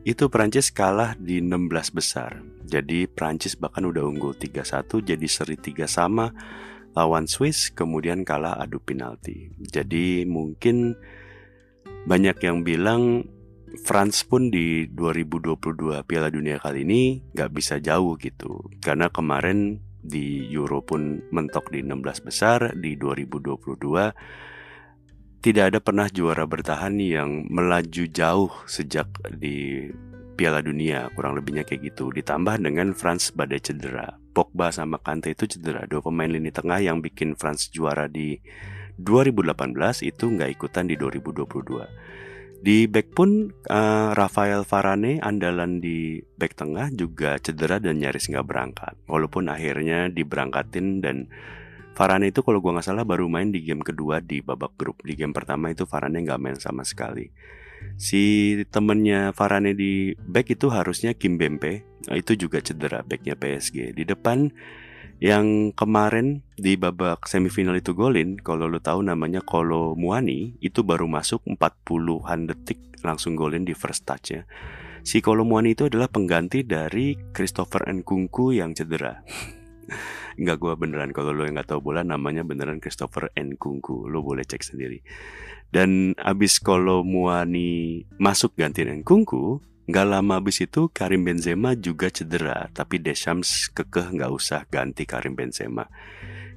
itu 0.00 0.32
Prancis 0.32 0.72
kalah 0.72 1.12
di 1.20 1.44
16 1.44 1.92
besar. 1.92 2.40
Jadi 2.64 3.04
Prancis 3.10 3.58
bahkan 3.58 3.84
udah 3.84 4.06
unggul 4.06 4.32
3-1 4.32 5.04
jadi 5.04 5.26
seri 5.28 5.60
3 5.60 5.84
sama 5.84 6.32
lawan 6.96 7.28
Swiss 7.28 7.68
kemudian 7.74 8.24
kalah 8.24 8.56
adu 8.56 8.80
penalti. 8.80 9.52
Jadi 9.60 10.24
mungkin 10.24 10.96
banyak 12.08 12.36
yang 12.40 12.64
bilang 12.64 13.28
France 13.86 14.26
pun 14.26 14.50
di 14.50 14.90
2022 14.90 16.02
Piala 16.02 16.28
Dunia 16.32 16.58
kali 16.58 16.82
ini 16.82 17.22
gak 17.30 17.54
bisa 17.54 17.78
jauh 17.78 18.18
gitu. 18.18 18.66
Karena 18.82 19.06
kemarin 19.06 19.78
di 20.00 20.48
Euro 20.50 20.82
pun 20.82 21.22
mentok 21.30 21.70
di 21.70 21.84
16 21.84 22.26
besar 22.26 22.72
di 22.74 22.96
2022 22.96 23.78
tidak 25.40 25.64
ada 25.72 25.80
pernah 25.80 26.08
juara 26.10 26.44
bertahan 26.44 27.00
yang 27.00 27.48
melaju 27.48 28.04
jauh 28.10 28.52
sejak 28.68 29.08
di 29.40 29.88
Piala 30.36 30.60
Dunia 30.64 31.08
kurang 31.16 31.36
lebihnya 31.36 31.64
kayak 31.64 31.92
gitu. 31.92 32.12
Ditambah 32.12 32.60
dengan 32.60 32.92
France 32.96 33.32
badai 33.32 33.60
cedera. 33.60 34.16
Pogba 34.30 34.72
sama 34.72 34.96
Kante 35.00 35.32
itu 35.32 35.48
cedera 35.48 35.84
dua 35.84 36.00
pemain 36.04 36.28
lini 36.28 36.48
tengah 36.52 36.80
yang 36.80 37.00
bikin 37.00 37.36
France 37.36 37.68
juara 37.72 38.08
di 38.08 38.40
2018 39.00 39.56
itu 40.04 40.24
nggak 40.28 40.50
ikutan 40.60 40.84
di 40.88 40.94
2022 40.96 42.19
di 42.60 42.84
back 42.84 43.16
pun 43.16 43.48
uh, 43.72 44.12
Rafael 44.12 44.68
Varane 44.68 45.16
andalan 45.24 45.80
di 45.80 46.20
back 46.20 46.60
tengah 46.60 46.92
juga 46.92 47.40
cedera 47.40 47.80
dan 47.80 47.96
nyaris 47.96 48.28
nggak 48.28 48.44
berangkat 48.44 48.94
walaupun 49.08 49.48
akhirnya 49.48 50.12
diberangkatin 50.12 51.00
dan 51.00 51.32
Varane 51.96 52.32
itu 52.32 52.40
kalau 52.40 52.64
gue 52.64 52.72
nggak 52.72 52.86
salah 52.86 53.04
baru 53.04 53.28
main 53.28 53.52
di 53.52 53.60
game 53.60 53.84
kedua 53.84 54.24
di 54.24 54.40
babak 54.40 54.72
grup. 54.78 55.04
Di 55.04 55.18
game 55.18 55.36
pertama 55.36 55.68
itu 55.68 55.84
Varane 55.84 56.24
nggak 56.24 56.40
main 56.40 56.56
sama 56.56 56.80
sekali. 56.80 57.28
Si 58.00 58.56
temennya 58.72 59.36
Varane 59.36 59.76
di 59.76 60.16
back 60.16 60.56
itu 60.56 60.72
harusnya 60.72 61.12
Kim 61.12 61.36
Bempe. 61.36 61.84
Itu 62.08 62.38
juga 62.40 62.64
cedera 62.64 63.04
backnya 63.04 63.36
PSG. 63.36 63.92
Di 63.92 64.08
depan 64.08 64.48
yang 65.20 65.76
kemarin 65.76 66.40
di 66.56 66.80
babak 66.80 67.28
semifinal 67.28 67.76
itu 67.76 67.92
golin, 67.92 68.40
kalau 68.40 68.64
lo 68.66 68.80
tahu 68.80 69.04
namanya 69.04 69.44
Kolo 69.44 69.92
Muani, 69.92 70.56
itu 70.64 70.80
baru 70.80 71.04
masuk 71.04 71.44
40-an 71.44 72.48
detik 72.48 72.80
langsung 73.04 73.36
golin 73.36 73.68
di 73.68 73.76
first 73.76 74.08
touch 74.08 74.32
ya. 74.32 74.48
Si 75.04 75.20
Kolo 75.20 75.44
Muani 75.44 75.76
itu 75.76 75.88
adalah 75.88 76.08
pengganti 76.08 76.64
dari 76.64 77.16
Christopher 77.36 77.88
Nkunku 77.88 78.56
yang 78.56 78.72
cedera. 78.72 79.20
Enggak 80.40 80.56
gue 80.56 80.72
beneran 80.72 81.12
kalau 81.12 81.36
lo 81.36 81.44
yang 81.44 81.52
nggak 81.52 81.76
tahu 81.76 81.92
bola 81.92 82.00
namanya 82.00 82.40
beneran 82.40 82.80
Christopher 82.80 83.28
Nkunku 83.36 84.08
lo 84.08 84.24
boleh 84.24 84.46
cek 84.46 84.62
sendiri 84.62 85.02
dan 85.70 86.18
abis 86.18 86.58
kalau 86.58 87.06
Muani 87.06 88.02
masuk 88.18 88.58
ganti 88.58 88.82
Nkunku 88.82 89.62
nggak 89.90 90.06
lama 90.06 90.38
abis 90.38 90.64
itu 90.64 90.86
Karim 90.94 91.26
Benzema 91.26 91.74
juga 91.74 92.08
cedera 92.08 92.70
tapi 92.70 93.02
Deschamps 93.02 93.68
kekeh 93.74 94.14
nggak 94.14 94.30
usah 94.30 94.62
ganti 94.70 95.02
Karim 95.04 95.34
Benzema 95.34 95.90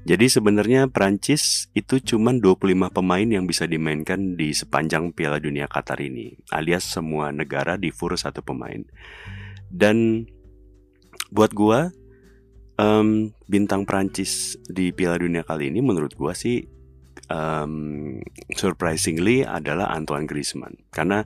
jadi 0.04 0.28
sebenarnya 0.28 0.92
Prancis 0.92 1.72
itu 1.72 2.04
cuma 2.04 2.36
25 2.36 2.92
pemain 2.92 3.24
yang 3.24 3.48
bisa 3.48 3.64
dimainkan 3.64 4.36
di 4.36 4.52
sepanjang 4.52 5.16
Piala 5.16 5.40
Dunia 5.40 5.72
Qatar 5.72 5.96
ini, 6.04 6.36
alias 6.52 6.84
semua 6.84 7.32
negara 7.32 7.80
di 7.80 7.88
fur 7.88 8.12
satu 8.12 8.44
pemain. 8.44 8.84
Dan 9.72 10.28
buat 11.32 11.56
gua 11.56 11.88
um, 12.76 13.32
bintang 13.48 13.88
Prancis 13.88 14.60
di 14.68 14.92
Piala 14.92 15.24
Dunia 15.24 15.48
kali 15.48 15.72
ini 15.72 15.80
menurut 15.80 16.20
gua 16.20 16.36
sih 16.36 16.68
um, 17.32 18.20
surprisingly 18.60 19.48
adalah 19.48 19.88
Antoine 19.96 20.28
Griezmann 20.28 20.84
karena 20.92 21.24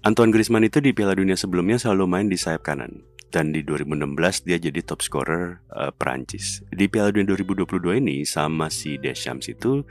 Antoine 0.00 0.32
Griezmann 0.32 0.64
itu 0.64 0.80
di 0.80 0.96
Piala 0.96 1.12
Dunia 1.12 1.36
sebelumnya 1.36 1.76
selalu 1.76 2.08
main 2.08 2.24
di 2.32 2.40
sayap 2.40 2.64
kanan 2.64 3.04
dan 3.28 3.52
di 3.52 3.60
2016 3.60 4.48
dia 4.48 4.56
jadi 4.56 4.80
top 4.80 5.04
scorer 5.04 5.60
uh, 5.76 5.92
Prancis. 5.92 6.64
Di 6.72 6.88
Piala 6.88 7.12
Dunia 7.12 7.36
2022 7.36 8.00
ini 8.00 8.24
sama 8.24 8.72
si 8.72 8.96
Deschamps 8.96 9.52
itu 9.52 9.84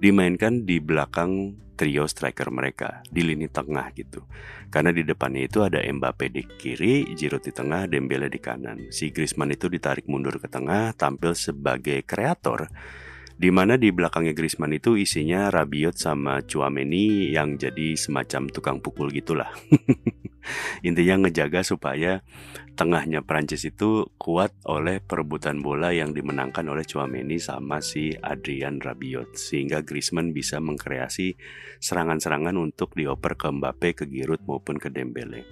dimainkan 0.00 0.64
di 0.64 0.80
belakang 0.80 1.60
trio 1.76 2.08
striker 2.08 2.48
mereka 2.48 3.04
di 3.12 3.20
lini 3.20 3.52
tengah 3.52 3.92
gitu. 3.92 4.24
Karena 4.72 4.96
di 4.96 5.04
depannya 5.04 5.44
itu 5.44 5.60
ada 5.60 5.84
Mbappe 5.84 6.32
di 6.32 6.40
kiri, 6.56 7.12
Giroud 7.12 7.44
di 7.44 7.52
tengah, 7.52 7.84
Dembele 7.84 8.32
di 8.32 8.40
kanan. 8.40 8.88
Si 8.88 9.12
Griezmann 9.12 9.52
itu 9.52 9.68
ditarik 9.68 10.08
mundur 10.08 10.40
ke 10.40 10.48
tengah 10.48 10.96
tampil 10.96 11.36
sebagai 11.36 12.00
kreator 12.08 12.64
di 13.40 13.48
mana 13.48 13.80
di 13.80 13.88
belakangnya 13.88 14.36
Griezmann 14.36 14.76
itu 14.76 15.00
isinya 15.00 15.48
Rabiot 15.48 15.96
sama 15.96 16.44
Chouameni 16.44 17.32
yang 17.32 17.56
jadi 17.56 17.96
semacam 17.96 18.52
tukang 18.52 18.84
pukul 18.84 19.08
gitulah. 19.08 19.48
Intinya 20.88 21.24
ngejaga 21.24 21.64
supaya 21.64 22.20
tengahnya 22.76 23.24
Prancis 23.24 23.64
itu 23.64 24.12
kuat 24.20 24.52
oleh 24.68 25.00
perebutan 25.00 25.64
bola 25.64 25.88
yang 25.88 26.12
dimenangkan 26.12 26.68
oleh 26.68 26.84
Chouameni 26.84 27.40
sama 27.40 27.80
si 27.80 28.12
Adrian 28.12 28.76
Rabiot 28.76 29.32
sehingga 29.32 29.80
Griezmann 29.80 30.36
bisa 30.36 30.60
mengkreasi 30.60 31.40
serangan-serangan 31.80 32.60
untuk 32.60 32.92
dioper 32.92 33.40
ke 33.40 33.48
Mbappe, 33.48 33.96
ke 33.96 34.04
Giroud 34.04 34.44
maupun 34.44 34.76
ke 34.76 34.92
Dembele. 34.92 35.48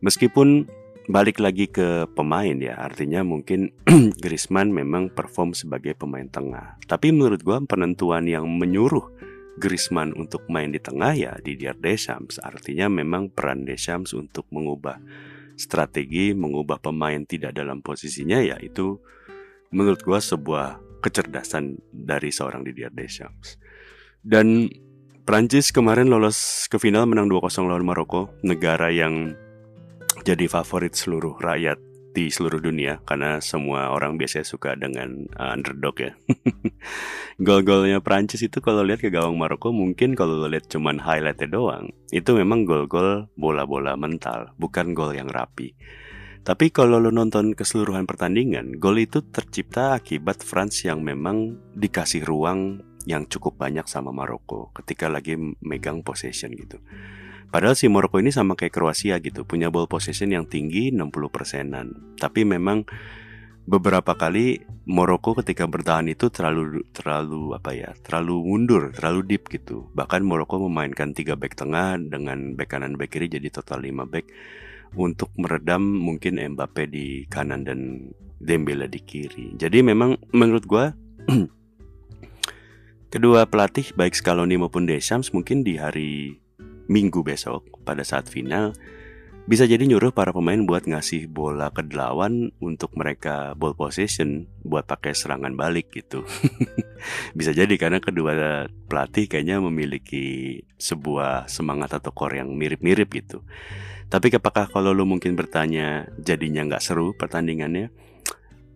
Meskipun 0.00 0.64
balik 1.08 1.40
lagi 1.40 1.70
ke 1.70 2.04
pemain 2.12 2.52
ya, 2.58 2.76
artinya 2.76 3.24
mungkin 3.24 3.72
Griezmann 4.22 4.74
memang 4.74 5.08
perform 5.08 5.56
sebagai 5.56 5.96
pemain 5.96 6.26
tengah. 6.28 6.76
Tapi 6.84 7.14
menurut 7.14 7.40
gua 7.40 7.62
penentuan 7.64 8.28
yang 8.28 8.44
menyuruh 8.44 9.08
Griezmann 9.56 10.12
untuk 10.16 10.44
main 10.52 10.72
di 10.72 10.80
tengah 10.82 11.12
ya 11.16 11.32
di 11.40 11.56
Didier 11.56 11.76
Deschamps. 11.78 12.36
Artinya 12.42 12.92
memang 12.92 13.32
peran 13.32 13.64
Deschamps 13.64 14.12
untuk 14.12 14.44
mengubah 14.52 15.00
strategi, 15.56 16.32
mengubah 16.32 16.80
pemain 16.80 17.20
tidak 17.24 17.56
dalam 17.56 17.84
posisinya 17.84 18.40
ya 18.40 18.56
itu 18.60 19.00
menurut 19.72 20.00
gua 20.04 20.20
sebuah 20.20 20.80
kecerdasan 21.00 21.80
dari 21.88 22.28
seorang 22.28 22.64
Didier 22.64 22.92
Deschamps. 22.92 23.56
Dan 24.20 24.68
Prancis 25.24 25.70
kemarin 25.70 26.10
lolos 26.10 26.66
ke 26.66 26.76
final 26.76 27.06
menang 27.06 27.30
2-0 27.30 27.64
lawan 27.68 27.86
Maroko, 27.86 28.34
negara 28.42 28.90
yang 28.90 29.32
jadi 30.24 30.44
favorit 30.46 30.92
seluruh 30.96 31.40
rakyat 31.40 31.78
di 32.10 32.26
seluruh 32.26 32.58
dunia 32.58 32.98
karena 33.06 33.38
semua 33.38 33.94
orang 33.94 34.18
biasanya 34.18 34.46
suka 34.46 34.74
dengan 34.74 35.30
uh, 35.38 35.54
underdog 35.54 35.94
ya. 36.02 36.12
Gol-golnya 37.46 38.02
Prancis 38.02 38.42
itu 38.42 38.58
kalau 38.58 38.82
lihat 38.82 39.00
ke 39.00 39.08
gawang 39.14 39.38
Maroko 39.38 39.70
mungkin 39.70 40.18
kalau 40.18 40.44
lihat 40.50 40.66
cuman 40.66 40.98
highlightnya 40.98 41.48
doang, 41.48 41.94
itu 42.10 42.34
memang 42.34 42.66
gol-gol 42.66 43.30
bola-bola 43.38 43.94
mental, 43.94 44.52
bukan 44.58 44.92
gol 44.92 45.14
yang 45.14 45.30
rapi. 45.30 45.72
Tapi 46.40 46.72
kalau 46.72 46.98
lo 46.98 47.12
nonton 47.12 47.52
keseluruhan 47.52 48.08
pertandingan, 48.08 48.80
gol 48.80 48.98
itu 48.98 49.22
tercipta 49.22 49.94
akibat 49.94 50.40
France 50.40 50.88
yang 50.88 51.04
memang 51.04 51.60
dikasih 51.76 52.24
ruang 52.26 52.80
yang 53.08 53.24
cukup 53.28 53.56
banyak 53.56 53.84
sama 53.88 54.12
Maroko 54.12 54.72
ketika 54.76 55.08
lagi 55.08 55.36
megang 55.64 56.04
possession 56.04 56.52
gitu. 56.52 56.80
Padahal 57.50 57.74
si 57.74 57.90
Maroko 57.90 58.22
ini 58.22 58.30
sama 58.30 58.54
kayak 58.54 58.70
Kroasia 58.70 59.18
gitu, 59.18 59.42
punya 59.42 59.74
ball 59.74 59.90
possession 59.90 60.30
yang 60.30 60.46
tinggi 60.46 60.94
60 60.94 61.10
persenan. 61.34 62.14
Tapi 62.14 62.46
memang 62.46 62.86
beberapa 63.66 64.14
kali 64.14 64.62
Maroko 64.86 65.34
ketika 65.38 65.66
bertahan 65.66 66.06
itu 66.10 66.30
terlalu 66.30 66.86
terlalu 66.94 67.54
apa 67.58 67.70
ya, 67.74 67.90
terlalu 68.06 68.46
mundur, 68.46 68.94
terlalu 68.94 69.34
deep 69.34 69.50
gitu. 69.50 69.90
Bahkan 69.98 70.22
Maroko 70.22 70.62
memainkan 70.62 71.10
tiga 71.10 71.34
back 71.34 71.58
tengah 71.58 71.98
dengan 71.98 72.54
back 72.54 72.70
kanan 72.70 72.94
back 72.94 73.18
kiri 73.18 73.26
jadi 73.26 73.50
total 73.50 73.82
5 73.82 74.06
back 74.06 74.26
untuk 74.98 75.30
meredam 75.38 75.82
mungkin 75.82 76.38
Mbappe 76.38 76.86
di 76.90 77.26
kanan 77.30 77.66
dan 77.66 78.10
Dembele 78.40 78.88
di 78.88 78.98
kiri. 79.04 79.58
Jadi 79.58 79.84
memang 79.84 80.16
menurut 80.32 80.64
gua 80.64 80.96
kedua 83.12 83.44
pelatih 83.46 83.92
baik 83.94 84.16
Scaloni 84.16 84.56
maupun 84.56 84.88
Deschamps 84.88 85.30
mungkin 85.36 85.60
di 85.60 85.76
hari 85.76 86.40
minggu 86.90 87.22
besok 87.22 87.70
pada 87.86 88.02
saat 88.02 88.26
final 88.26 88.74
bisa 89.50 89.66
jadi 89.66 89.82
nyuruh 89.82 90.14
para 90.14 90.30
pemain 90.30 90.62
buat 90.62 90.86
ngasih 90.86 91.26
bola 91.26 91.74
ke 91.74 91.82
lawan 91.90 92.54
untuk 92.62 92.94
mereka 92.94 93.56
ball 93.58 93.74
possession 93.74 94.46
buat 94.62 94.86
pakai 94.86 95.10
serangan 95.10 95.56
balik 95.58 95.90
gitu. 95.90 96.22
bisa 97.38 97.50
jadi 97.50 97.74
karena 97.74 97.98
kedua 97.98 98.68
pelatih 98.86 99.26
kayaknya 99.26 99.58
memiliki 99.58 100.60
sebuah 100.78 101.50
semangat 101.50 101.98
atau 101.98 102.14
core 102.14 102.38
yang 102.44 102.54
mirip-mirip 102.54 103.10
gitu. 103.10 103.42
Tapi 104.06 104.30
apakah 104.38 104.70
kalau 104.70 104.94
lo 104.94 105.02
mungkin 105.02 105.34
bertanya 105.34 106.06
jadinya 106.20 106.66
nggak 106.70 106.82
seru 106.86 107.16
pertandingannya? 107.18 107.90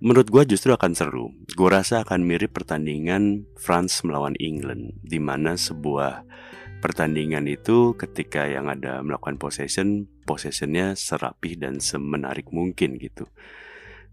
Menurut 0.03 0.27
gue 0.27 0.43
justru 0.59 0.75
akan 0.75 0.93
seru. 0.99 1.31
Gue 1.55 1.71
rasa 1.71 2.03
akan 2.03 2.27
mirip 2.27 2.51
pertandingan 2.51 3.47
France 3.55 4.03
melawan 4.03 4.35
England, 4.43 4.99
di 5.07 5.23
mana 5.23 5.55
sebuah 5.55 6.27
pertandingan 6.85 7.49
itu 7.49 7.97
ketika 7.97 8.45
yang 8.45 8.69
ada 8.69 9.01
melakukan 9.01 9.41
possession, 9.41 10.05
possessionnya 10.29 10.93
serapih 10.93 11.57
dan 11.57 11.81
semenarik 11.81 12.53
mungkin 12.53 13.01
gitu. 13.01 13.25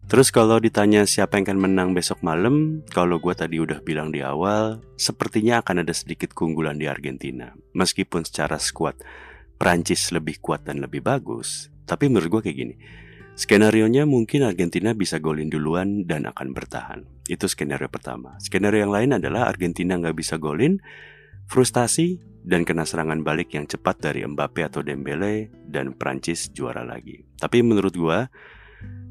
Terus 0.08 0.32
kalau 0.32 0.56
ditanya 0.58 1.04
siapa 1.04 1.36
yang 1.36 1.52
akan 1.52 1.60
menang 1.60 1.90
besok 1.92 2.24
malam, 2.24 2.80
kalau 2.96 3.20
gue 3.20 3.36
tadi 3.36 3.60
udah 3.60 3.84
bilang 3.84 4.16
di 4.16 4.24
awal, 4.24 4.80
sepertinya 4.96 5.60
akan 5.60 5.84
ada 5.84 5.92
sedikit 5.92 6.32
keunggulan 6.32 6.80
di 6.80 6.88
Argentina. 6.88 7.52
Meskipun 7.76 8.24
secara 8.24 8.56
skuad 8.56 8.96
Prancis 9.60 10.10
lebih 10.16 10.40
kuat 10.40 10.64
dan 10.64 10.80
lebih 10.80 11.04
bagus, 11.04 11.70
tapi 11.84 12.08
menurut 12.08 12.40
gue 12.40 12.42
kayak 12.50 12.58
gini. 12.58 12.76
Skenario-nya 13.36 14.08
mungkin 14.08 14.48
Argentina 14.48 14.96
bisa 14.96 15.20
golin 15.20 15.52
duluan 15.52 16.08
dan 16.08 16.24
akan 16.28 16.56
bertahan. 16.56 17.04
Itu 17.28 17.48
skenario 17.48 17.88
pertama. 17.88 18.36
Skenario 18.40 18.84
yang 18.84 18.94
lain 18.94 19.12
adalah 19.16 19.48
Argentina 19.48 19.96
nggak 19.96 20.18
bisa 20.18 20.36
golin, 20.36 20.82
frustasi, 21.48 22.31
dan 22.42 22.66
kena 22.66 22.84
serangan 22.86 23.22
balik 23.22 23.54
yang 23.54 23.70
cepat 23.70 24.02
dari 24.02 24.26
Mbappe 24.26 24.66
atau 24.66 24.82
Dembele 24.82 25.54
dan 25.70 25.94
Prancis 25.94 26.50
juara 26.50 26.82
lagi. 26.82 27.22
Tapi 27.38 27.62
menurut 27.62 27.94
gua 27.94 28.28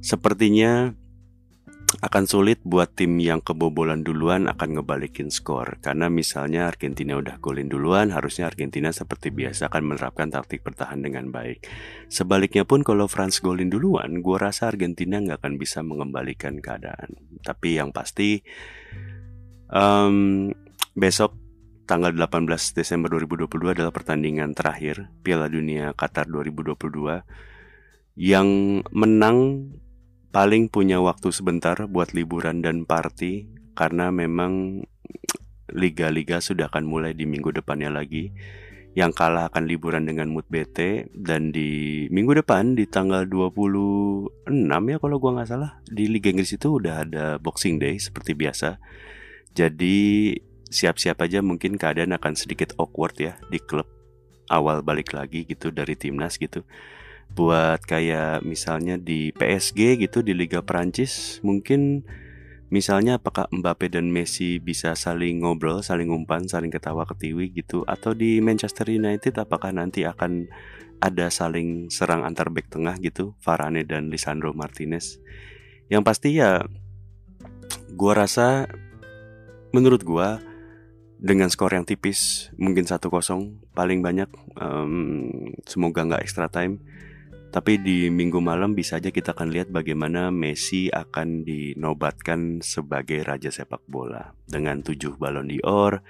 sepertinya 0.02 0.90
akan 1.90 2.22
sulit 2.22 2.62
buat 2.62 2.94
tim 2.94 3.18
yang 3.18 3.42
kebobolan 3.42 4.06
duluan 4.06 4.46
akan 4.46 4.78
ngebalikin 4.78 5.26
skor. 5.26 5.82
Karena 5.82 6.06
misalnya 6.06 6.70
Argentina 6.70 7.18
udah 7.18 7.42
golin 7.42 7.66
duluan 7.66 8.14
harusnya 8.14 8.46
Argentina 8.46 8.94
seperti 8.94 9.34
biasa 9.34 9.66
akan 9.66 9.94
menerapkan 9.94 10.30
taktik 10.30 10.62
bertahan 10.62 11.02
dengan 11.02 11.34
baik. 11.34 11.66
Sebaliknya 12.06 12.62
pun 12.62 12.86
kalau 12.86 13.10
France 13.10 13.42
golin 13.42 13.70
duluan 13.70 14.22
gua 14.22 14.50
rasa 14.50 14.70
Argentina 14.70 15.18
nggak 15.18 15.42
akan 15.42 15.54
bisa 15.58 15.82
mengembalikan 15.82 16.62
keadaan. 16.62 17.18
Tapi 17.42 17.78
yang 17.82 17.90
pasti 17.90 18.38
um, 19.74 20.50
besok 20.94 21.39
tanggal 21.90 22.14
18 22.14 22.46
Desember 22.78 23.10
2022 23.18 23.74
adalah 23.74 23.90
pertandingan 23.90 24.54
terakhir 24.54 25.10
Piala 25.26 25.50
Dunia 25.50 25.90
Qatar 25.90 26.30
2022 26.30 27.26
yang 28.14 28.46
menang 28.94 29.66
paling 30.30 30.70
punya 30.70 31.02
waktu 31.02 31.34
sebentar 31.34 31.90
buat 31.90 32.14
liburan 32.14 32.62
dan 32.62 32.86
party 32.86 33.50
karena 33.74 34.14
memang 34.14 34.86
liga-liga 35.74 36.38
sudah 36.38 36.70
akan 36.70 36.86
mulai 36.86 37.10
di 37.10 37.26
minggu 37.26 37.50
depannya 37.50 37.90
lagi. 37.90 38.30
Yang 38.90 39.22
kalah 39.22 39.50
akan 39.50 39.70
liburan 39.70 40.02
dengan 40.02 40.34
mood 40.34 40.46
BT 40.50 41.10
dan 41.14 41.54
di 41.54 42.06
minggu 42.10 42.42
depan 42.42 42.74
di 42.74 42.90
tanggal 42.90 43.22
26 43.26 44.50
ya 44.66 44.98
kalau 44.98 45.22
gua 45.22 45.38
nggak 45.38 45.50
salah 45.50 45.78
di 45.86 46.10
Liga 46.10 46.34
Inggris 46.34 46.58
itu 46.58 46.74
udah 46.74 47.06
ada 47.06 47.24
Boxing 47.38 47.78
Day 47.78 48.02
seperti 48.02 48.34
biasa. 48.34 48.82
Jadi 49.54 50.34
siap-siap 50.70 51.18
aja 51.26 51.42
mungkin 51.42 51.74
keadaan 51.74 52.14
akan 52.14 52.38
sedikit 52.38 52.72
awkward 52.78 53.18
ya 53.18 53.34
di 53.50 53.58
klub 53.58 53.90
awal 54.50 54.82
balik 54.82 55.14
lagi 55.14 55.46
gitu 55.46 55.70
dari 55.74 55.98
timnas 55.98 56.38
gitu. 56.38 56.66
Buat 57.30 57.86
kayak 57.86 58.42
misalnya 58.42 58.98
di 58.98 59.30
PSG 59.30 60.02
gitu 60.02 60.22
di 60.22 60.34
Liga 60.34 60.62
Prancis 60.62 61.38
mungkin 61.46 62.02
misalnya 62.74 63.18
apakah 63.18 63.46
Mbappe 63.50 63.90
dan 63.90 64.10
Messi 64.10 64.58
bisa 64.58 64.94
saling 64.98 65.42
ngobrol, 65.42 65.82
saling 65.82 66.10
umpan, 66.10 66.46
saling 66.46 66.70
ketawa 66.74 67.06
ketiwi 67.06 67.54
gitu 67.54 67.86
atau 67.86 68.14
di 68.14 68.42
Manchester 68.42 68.90
United 68.90 69.38
apakah 69.38 69.70
nanti 69.70 70.06
akan 70.06 70.50
ada 71.00 71.32
saling 71.32 71.88
serang 71.88 72.26
antar 72.26 72.52
back 72.52 72.68
tengah 72.68 72.98
gitu 72.98 73.38
Varane 73.42 73.86
dan 73.86 74.10
Lisandro 74.10 74.50
Martinez? 74.50 75.22
Yang 75.86 76.02
pasti 76.02 76.28
ya 76.38 76.66
gua 77.94 78.26
rasa 78.26 78.66
menurut 79.70 80.02
gua 80.02 80.49
dengan 81.20 81.52
skor 81.52 81.76
yang 81.76 81.84
tipis 81.84 82.48
mungkin 82.56 82.88
1-0 82.88 83.12
paling 83.76 84.00
banyak 84.00 84.32
um, 84.56 85.52
semoga 85.68 86.08
nggak 86.08 86.24
extra 86.24 86.48
time 86.48 86.80
tapi 87.52 87.76
di 87.82 88.08
minggu 88.08 88.40
malam 88.40 88.72
bisa 88.72 88.96
aja 88.96 89.12
kita 89.12 89.36
akan 89.36 89.52
lihat 89.52 89.68
bagaimana 89.68 90.32
Messi 90.32 90.88
akan 90.88 91.44
dinobatkan 91.44 92.64
sebagai 92.64 93.20
raja 93.26 93.52
sepak 93.52 93.84
bola 93.84 94.32
dengan 94.48 94.80
7 94.80 95.20
balon 95.20 95.52
d'Or 95.52 96.00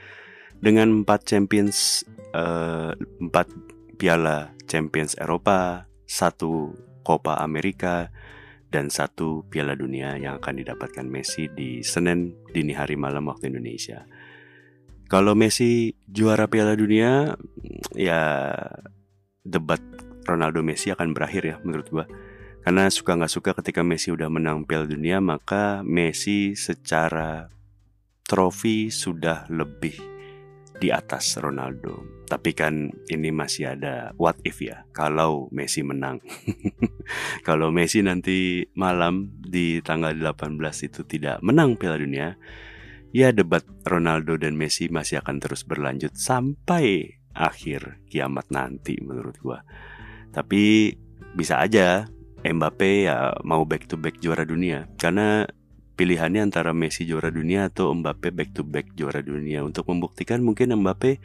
dengan 0.63 1.03
4 1.03 1.11
Champions 1.27 2.07
uh, 2.37 2.95
4 2.95 3.99
piala 3.99 4.55
Champions 4.71 5.19
Eropa 5.19 5.91
satu 6.07 6.71
Copa 7.03 7.43
Amerika 7.43 8.13
dan 8.71 8.87
satu 8.87 9.43
Piala 9.51 9.75
Dunia 9.75 10.15
yang 10.15 10.39
akan 10.39 10.63
didapatkan 10.63 11.03
Messi 11.03 11.51
di 11.51 11.83
Senin 11.83 12.47
dini 12.55 12.71
hari 12.71 12.95
malam 12.95 13.27
waktu 13.27 13.51
Indonesia. 13.51 14.07
Kalau 15.11 15.35
Messi 15.35 15.99
juara 16.07 16.47
Piala 16.47 16.79
Dunia, 16.79 17.35
ya 17.99 18.55
debat 19.43 19.83
Ronaldo 20.23 20.63
Messi 20.63 20.95
akan 20.95 21.11
berakhir 21.11 21.43
ya 21.51 21.57
menurut 21.67 21.91
gua. 21.91 22.07
Karena 22.63 22.87
suka 22.87 23.19
nggak 23.19 23.35
suka 23.35 23.51
ketika 23.59 23.83
Messi 23.83 24.15
udah 24.15 24.31
menang 24.31 24.63
Piala 24.63 24.87
Dunia, 24.87 25.19
maka 25.19 25.83
Messi 25.83 26.55
secara 26.55 27.51
trofi 28.23 28.95
sudah 28.95 29.51
lebih 29.51 29.99
di 30.79 30.95
atas 30.95 31.35
Ronaldo. 31.43 32.23
Tapi 32.31 32.55
kan 32.55 32.95
ini 33.11 33.35
masih 33.35 33.75
ada 33.75 34.15
what 34.15 34.39
if 34.47 34.63
ya, 34.63 34.87
kalau 34.95 35.51
Messi 35.51 35.83
menang. 35.83 36.23
kalau 37.49 37.75
Messi 37.75 37.99
nanti 38.07 38.63
malam 38.79 39.35
di 39.43 39.83
tanggal 39.83 40.15
18 40.15 40.55
itu 40.87 41.03
tidak 41.03 41.43
menang 41.43 41.75
Piala 41.75 41.99
Dunia, 41.99 42.39
ya 43.11 43.35
debat 43.35 43.63
Ronaldo 43.87 44.39
dan 44.39 44.55
Messi 44.55 44.87
masih 44.91 45.23
akan 45.23 45.43
terus 45.43 45.67
berlanjut 45.67 46.15
sampai 46.15 47.19
akhir 47.35 48.03
kiamat 48.11 48.51
nanti 48.51 48.99
menurut 49.03 49.37
gua. 49.43 49.63
Tapi 50.31 50.95
bisa 51.35 51.63
aja 51.63 52.07
Mbappe 52.41 53.05
ya 53.05 53.37
mau 53.45 53.69
back 53.69 53.85
to 53.91 54.01
back 54.01 54.17
juara 54.19 54.49
dunia 54.49 54.89
karena 54.97 55.45
pilihannya 56.01 56.49
antara 56.49 56.73
Messi 56.73 57.05
juara 57.05 57.29
dunia 57.29 57.69
atau 57.69 57.93
Mbappe 57.93 58.33
back 58.33 58.51
to 58.57 58.65
back 58.65 58.97
juara 58.97 59.21
dunia 59.21 59.61
untuk 59.61 59.93
membuktikan 59.93 60.41
mungkin 60.41 60.73
Mbappe 60.73 61.21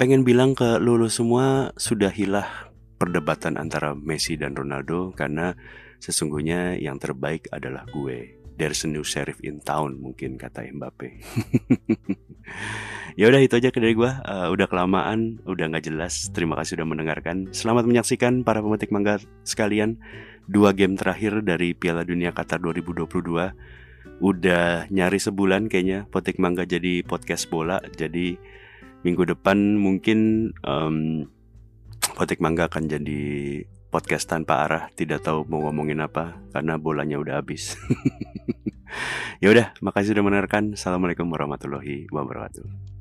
pengen 0.00 0.24
bilang 0.24 0.56
ke 0.56 0.80
lulu 0.80 1.06
semua 1.12 1.70
sudah 1.76 2.10
hilah 2.10 2.72
perdebatan 2.96 3.60
antara 3.60 3.92
Messi 3.92 4.40
dan 4.40 4.56
Ronaldo 4.56 5.12
karena 5.12 5.52
sesungguhnya 6.00 6.80
yang 6.80 6.96
terbaik 6.96 7.52
adalah 7.52 7.84
gue. 7.92 8.43
There's 8.54 8.86
a 8.86 8.90
new 8.90 9.02
sheriff 9.02 9.42
in 9.42 9.58
town 9.58 9.98
mungkin 9.98 10.38
kata 10.38 10.70
Mbappe. 10.70 11.18
ya 13.18 13.26
udah 13.26 13.40
itu 13.42 13.58
aja 13.58 13.74
dari 13.74 13.98
gue. 13.98 14.12
Uh, 14.22 14.54
udah 14.54 14.66
kelamaan, 14.70 15.42
udah 15.42 15.74
nggak 15.74 15.90
jelas. 15.90 16.30
Terima 16.30 16.54
kasih 16.54 16.78
sudah 16.78 16.86
mendengarkan. 16.86 17.50
Selamat 17.50 17.86
menyaksikan 17.86 18.46
para 18.46 18.62
pemetik 18.62 18.94
mangga 18.94 19.18
sekalian 19.42 19.98
dua 20.46 20.70
game 20.76 20.94
terakhir 20.94 21.42
dari 21.42 21.74
Piala 21.74 22.06
Dunia 22.06 22.30
Qatar 22.30 22.60
2022 22.60 23.10
udah 24.22 24.86
nyari 24.92 25.18
sebulan 25.18 25.66
kayaknya 25.66 26.06
Potik 26.06 26.38
Mangga 26.38 26.68
jadi 26.68 27.02
podcast 27.02 27.50
bola 27.50 27.82
jadi 27.98 28.38
minggu 29.02 29.34
depan 29.34 29.80
mungkin 29.80 30.52
um, 30.62 31.26
Potik 32.14 32.38
Mangga 32.38 32.70
akan 32.70 32.86
jadi 32.86 33.22
podcast 33.94 34.26
tanpa 34.26 34.66
arah 34.66 34.90
tidak 34.98 35.22
tahu 35.22 35.46
mau 35.46 35.62
ngomongin 35.70 36.02
apa 36.02 36.34
karena 36.50 36.74
bolanya 36.74 37.22
udah 37.22 37.38
habis. 37.38 37.70
Ya 39.42 39.50
udah 39.50 39.74
makasih 39.82 40.14
sudah 40.14 40.22
mendengarkan. 40.22 40.78
Assalamualaikum 40.78 41.26
warahmatullahi 41.26 42.06
wabarakatuh 42.14 42.94